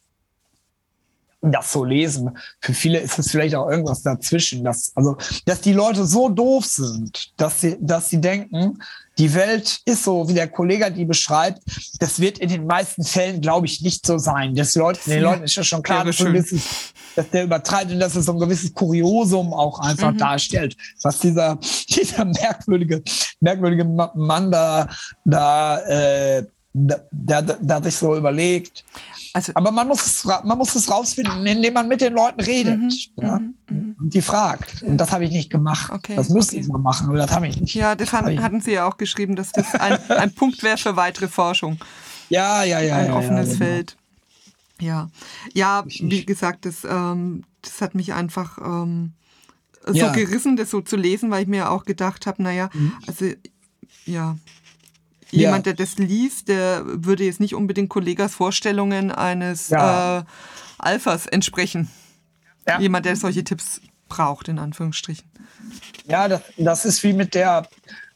das 1.41 1.71
so 1.71 1.83
lesen. 1.83 2.37
Für 2.61 2.73
viele 2.73 2.99
ist 2.99 3.19
es 3.19 3.31
vielleicht 3.31 3.55
auch 3.55 3.69
irgendwas 3.69 4.01
dazwischen. 4.01 4.63
Dass, 4.63 4.91
also, 4.95 5.17
dass 5.45 5.61
die 5.61 5.73
Leute 5.73 6.05
so 6.05 6.29
doof 6.29 6.65
sind, 6.65 7.31
dass 7.37 7.61
sie, 7.61 7.77
dass 7.79 8.09
sie 8.09 8.19
denken, 8.19 8.79
die 9.17 9.33
Welt 9.33 9.79
ist 9.85 10.03
so, 10.03 10.27
wie 10.29 10.33
der 10.33 10.47
Kollege 10.47 10.91
die 10.91 11.05
beschreibt. 11.05 11.61
Das 11.99 12.19
wird 12.19 12.37
in 12.37 12.49
den 12.49 12.65
meisten 12.67 13.03
Fällen, 13.03 13.41
glaube 13.41 13.65
ich, 13.65 13.81
nicht 13.81 14.05
so 14.05 14.17
sein. 14.17 14.55
Das 14.55 14.75
Leute, 14.75 14.99
den 15.07 15.23
Leuten 15.23 15.43
ist 15.43 15.55
ja 15.55 15.63
schon 15.63 15.81
klar, 15.81 16.05
dass, 16.05 16.17
gewisses, 16.17 16.93
dass, 17.15 17.29
der 17.29 17.45
übertreibt 17.45 17.91
und 17.91 17.99
dass 17.99 18.15
es 18.15 18.25
so 18.25 18.33
ein 18.33 18.39
gewisses 18.39 18.73
Kuriosum 18.73 19.53
auch 19.53 19.79
einfach 19.79 20.13
mhm. 20.13 20.17
darstellt, 20.19 20.75
was 21.01 21.19
dieser, 21.19 21.57
dieser 21.89 22.25
merkwürdige, 22.25 23.01
merkwürdige 23.39 23.85
Mann 23.85 24.51
da, 24.51 24.87
da, 25.25 25.79
äh, 25.79 26.45
da, 26.85 27.01
da, 27.11 27.41
da 27.41 27.81
sich 27.81 27.95
so 27.95 28.15
überlegt. 28.15 28.85
Also, 29.33 29.51
Aber 29.55 29.71
man 29.71 29.87
muss, 29.87 30.05
es, 30.05 30.25
man 30.25 30.57
muss 30.57 30.75
es 30.75 30.89
rausfinden, 30.89 31.45
indem 31.45 31.73
man 31.73 31.87
mit 31.87 32.01
den 32.01 32.13
Leuten 32.13 32.41
redet 32.41 32.77
mhm, 32.77 32.91
ja? 33.17 33.39
Mhm, 33.39 33.55
mhm. 33.69 33.95
und 33.99 34.13
die 34.13 34.21
fragt. 34.21 34.83
Und 34.83 34.97
das 34.97 35.11
habe 35.11 35.25
ich 35.25 35.31
nicht 35.31 35.49
gemacht. 35.49 35.91
Okay, 35.91 36.15
das 36.15 36.29
müsste 36.29 36.55
okay. 36.55 36.61
ich 36.61 36.67
mal 36.67 36.79
machen, 36.79 37.09
aber 37.09 37.17
das 37.17 37.31
habe 37.31 37.47
ich 37.47 37.59
nicht. 37.59 37.73
Ja, 37.73 37.95
das 37.95 38.13
hatten, 38.13 38.41
hatten 38.41 38.61
Sie 38.61 38.73
ja 38.73 38.87
auch 38.87 38.97
geschrieben, 38.97 39.35
dass 39.35 39.51
das 39.51 39.75
ein, 39.75 39.99
ein 40.11 40.33
Punkt 40.33 40.63
wäre 40.63 40.77
für 40.77 40.95
weitere 40.95 41.27
Forschung. 41.27 41.77
Ja, 42.29 42.63
ja, 42.63 42.79
ja. 42.79 42.95
Ein 42.95 43.07
ja, 43.07 43.15
offenes 43.15 43.53
ja, 43.53 43.53
genau. 43.53 43.65
Feld. 43.65 43.97
Ja, 44.79 45.09
ja, 45.53 45.83
wie 45.87 46.25
gesagt, 46.25 46.65
das, 46.65 46.83
ähm, 46.83 47.43
das 47.63 47.81
hat 47.81 47.95
mich 47.95 48.13
einfach 48.13 48.59
ähm, 48.59 49.13
so 49.85 50.11
gerissen, 50.11 50.55
das 50.55 50.69
so 50.69 50.81
zu 50.81 50.95
lesen, 50.95 51.31
weil 51.31 51.43
ich 51.43 51.47
mir 51.47 51.71
auch 51.71 51.83
gedacht 51.83 52.27
habe, 52.27 52.43
naja, 52.43 52.69
mhm. 52.73 52.93
also 53.07 53.25
ja, 54.05 54.37
jemand, 55.31 55.65
ja. 55.65 55.73
der 55.73 55.85
das 55.85 55.97
liest, 55.97 56.47
der 56.47 56.83
würde 56.85 57.23
jetzt 57.23 57.39
nicht 57.39 57.55
unbedingt 57.55 57.89
Kollegas 57.89 58.33
Vorstellungen 58.33 59.11
eines 59.11 59.69
ja. 59.69 60.19
äh, 60.19 60.23
Alphas 60.77 61.25
entsprechen. 61.27 61.89
Ja. 62.67 62.79
Jemand, 62.79 63.05
der 63.05 63.15
solche 63.15 63.43
Tipps 63.43 63.81
braucht, 64.09 64.47
in 64.47 64.59
Anführungsstrichen. 64.59 65.25
Ja, 66.07 66.27
das, 66.27 66.41
das 66.57 66.85
ist 66.85 67.03
wie 67.03 67.13
mit 67.13 67.33
der, 67.33 67.67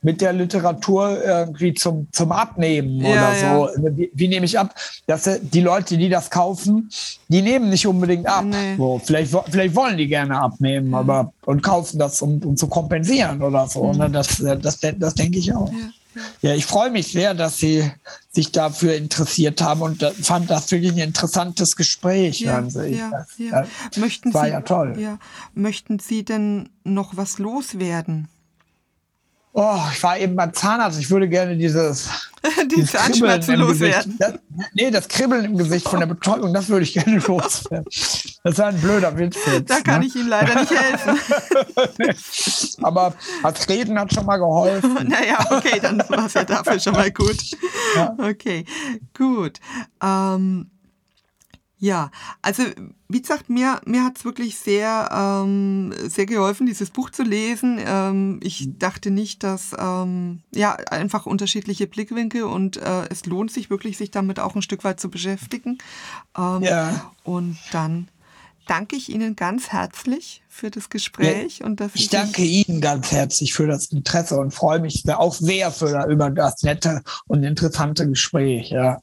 mit 0.02 0.22
der 0.22 0.34
Literatur 0.34 1.24
irgendwie 1.24 1.74
zum, 1.74 2.08
zum 2.12 2.32
Abnehmen 2.32 3.04
oder 3.06 3.36
so. 3.36 3.70
Ja. 3.86 3.98
Wie, 3.98 4.12
wie, 4.14 4.28
nehme 4.28 4.46
ich 4.46 4.58
ab? 4.58 4.74
Dass 5.08 5.28
äh, 5.28 5.40
die 5.42 5.62
Leute, 5.62 5.98
die 5.98 6.10
das 6.10 6.30
kaufen, 6.30 6.90
die 7.28 7.42
nehmen 7.42 7.70
nicht 7.70 7.86
unbedingt 7.86 8.28
ab. 8.28 8.46
Nee. 8.46 8.76
So, 8.78 9.02
vielleicht, 9.04 9.36
vielleicht 9.50 9.76
wollen 9.76 9.98
die 9.98 10.08
gerne 10.08 10.40
abnehmen, 10.40 10.90
mhm. 10.90 10.96
aber 10.96 11.34
und 11.46 11.62
kaufen 11.62 12.00
das, 12.00 12.22
um, 12.22 12.42
um 12.44 12.56
zu 12.56 12.68
kompensieren 12.68 13.42
oder 13.42 13.68
so. 13.68 13.94
Mhm. 13.94 14.14
Das, 14.14 14.38
das, 14.38 14.80
das, 14.80 14.94
das 14.98 15.14
denke 15.16 15.38
ich 15.38 15.54
auch. 15.54 15.72
Ja. 16.42 16.54
Ich 16.56 16.66
freue 16.66 16.92
mich 16.92 17.12
sehr, 17.12 17.34
dass 17.34 17.58
Sie 17.58 17.90
sich 18.32 18.52
dafür 18.52 18.96
interessiert 18.96 19.62
haben 19.62 19.82
und 19.82 20.04
fand 20.22 20.50
das 20.50 20.72
wirklich 20.72 20.92
ein 20.94 20.98
interessantes 20.98 21.76
Gespräch. 21.76 22.42
Ja, 22.42 22.62
ja, 22.62 23.26
ja. 23.38 23.68
Möchten 23.98 24.34
war 24.34 24.46
Sie, 24.46 24.52
ja 24.52 24.62
toll. 24.62 24.96
Ja. 24.98 25.20
Möchten 25.54 26.00
Sie 26.00 26.24
denn 26.24 26.70
noch 26.84 27.18
was 27.18 27.40
loswerden? 27.40 28.28
Oh, 29.54 29.80
ich 29.92 30.02
war 30.02 30.18
eben 30.18 30.36
beim 30.36 30.54
Zahnarzt. 30.54 31.00
Ich 31.00 31.10
würde 31.10 31.28
gerne 31.28 31.58
dieses. 31.58 32.10
Die 32.76 32.86
Zahnschmerzen 32.86 33.56
loswerden. 33.56 34.16
Das, 34.18 34.34
nee, 34.74 34.90
das 34.90 35.08
Kribbeln 35.08 35.46
im 35.46 35.58
Gesicht 35.58 35.88
von 35.88 36.00
der 36.00 36.08
Betäubung, 36.08 36.54
das 36.54 36.70
würde 36.70 36.84
ich 36.84 36.94
gerne 36.94 37.18
loswerden. 37.28 37.86
Das 38.44 38.58
war 38.58 38.68
ein 38.68 38.82
blöder 38.82 39.16
Witz. 39.18 39.38
Jetzt, 39.46 39.70
da 39.70 39.82
kann 39.82 40.00
ne? 40.00 40.08
ich 40.08 40.16
Ihnen 40.16 40.30
leider 40.30 40.60
nicht 40.60 40.72
helfen. 40.72 41.20
Aber 42.84 43.14
das 43.44 43.70
Reden 43.70 44.00
hat 44.00 44.12
schon 44.14 44.26
mal 44.26 44.38
geholfen. 44.38 45.08
naja, 45.08 45.46
okay, 45.52 45.80
dann 45.82 46.00
war 46.08 46.26
es 46.26 46.34
ja 46.34 46.44
dafür 46.44 46.80
schon 46.80 46.94
mal 46.94 47.12
gut. 47.12 47.38
Ja. 47.96 48.16
Okay, 48.18 48.66
gut. 49.16 49.60
Ähm, 50.02 50.72
ja, 51.82 52.12
also 52.44 52.62
wie 53.10 53.22
gesagt, 53.22 53.50
mir, 53.50 53.82
mir 53.86 54.04
hat 54.04 54.20
es 54.20 54.24
wirklich 54.24 54.60
sehr, 54.60 55.10
ähm, 55.12 55.92
sehr 56.08 56.28
geholfen, 56.28 56.68
dieses 56.68 56.92
Buch 56.92 57.10
zu 57.10 57.24
lesen. 57.24 57.80
Ähm, 57.84 58.40
ich 58.44 58.70
dachte 58.78 59.10
nicht, 59.10 59.42
dass, 59.42 59.76
ähm, 59.78 60.44
ja, 60.54 60.76
einfach 60.76 61.26
unterschiedliche 61.26 61.88
Blickwinkel 61.88 62.44
und 62.44 62.78
äh, 62.78 63.10
es 63.10 63.26
lohnt 63.26 63.52
sich 63.52 63.72
wirklich, 63.72 63.98
sich 63.98 64.12
damit 64.12 64.40
auch 64.40 64.56
ein 64.56 64.62
Stück 64.62 64.84
weit 64.84 65.00
zu 65.00 65.10
beschäftigen. 65.10 65.80
Ähm, 66.38 66.62
ja. 66.62 67.12
Und 67.24 67.58
dann 67.72 68.10
danke 68.68 68.96
ich 68.96 69.10
Ihnen 69.10 69.36
ganz 69.36 69.70
herzlich 69.70 70.44
für 70.48 70.70
das 70.70 70.92
Gespräch. 70.92 71.60
Ja, 71.60 71.66
und 71.66 71.80
dass 71.80 71.96
ich 71.96 72.10
danke 72.10 72.44
Ihnen 72.44 72.80
ganz 72.80 73.12
herzlich 73.12 73.56
für 73.56 73.66
das 73.66 73.88
Interesse 73.88 74.38
und 74.38 74.54
freue 74.54 74.80
mich 74.80 75.04
auch 75.10 75.34
sehr 75.34 75.72
für, 75.72 76.06
über 76.12 76.30
das 76.30 76.62
nette 76.62 77.02
und 77.26 77.44
interessante 77.44 78.08
Gespräch. 78.08 78.70
Ja. 78.70 79.02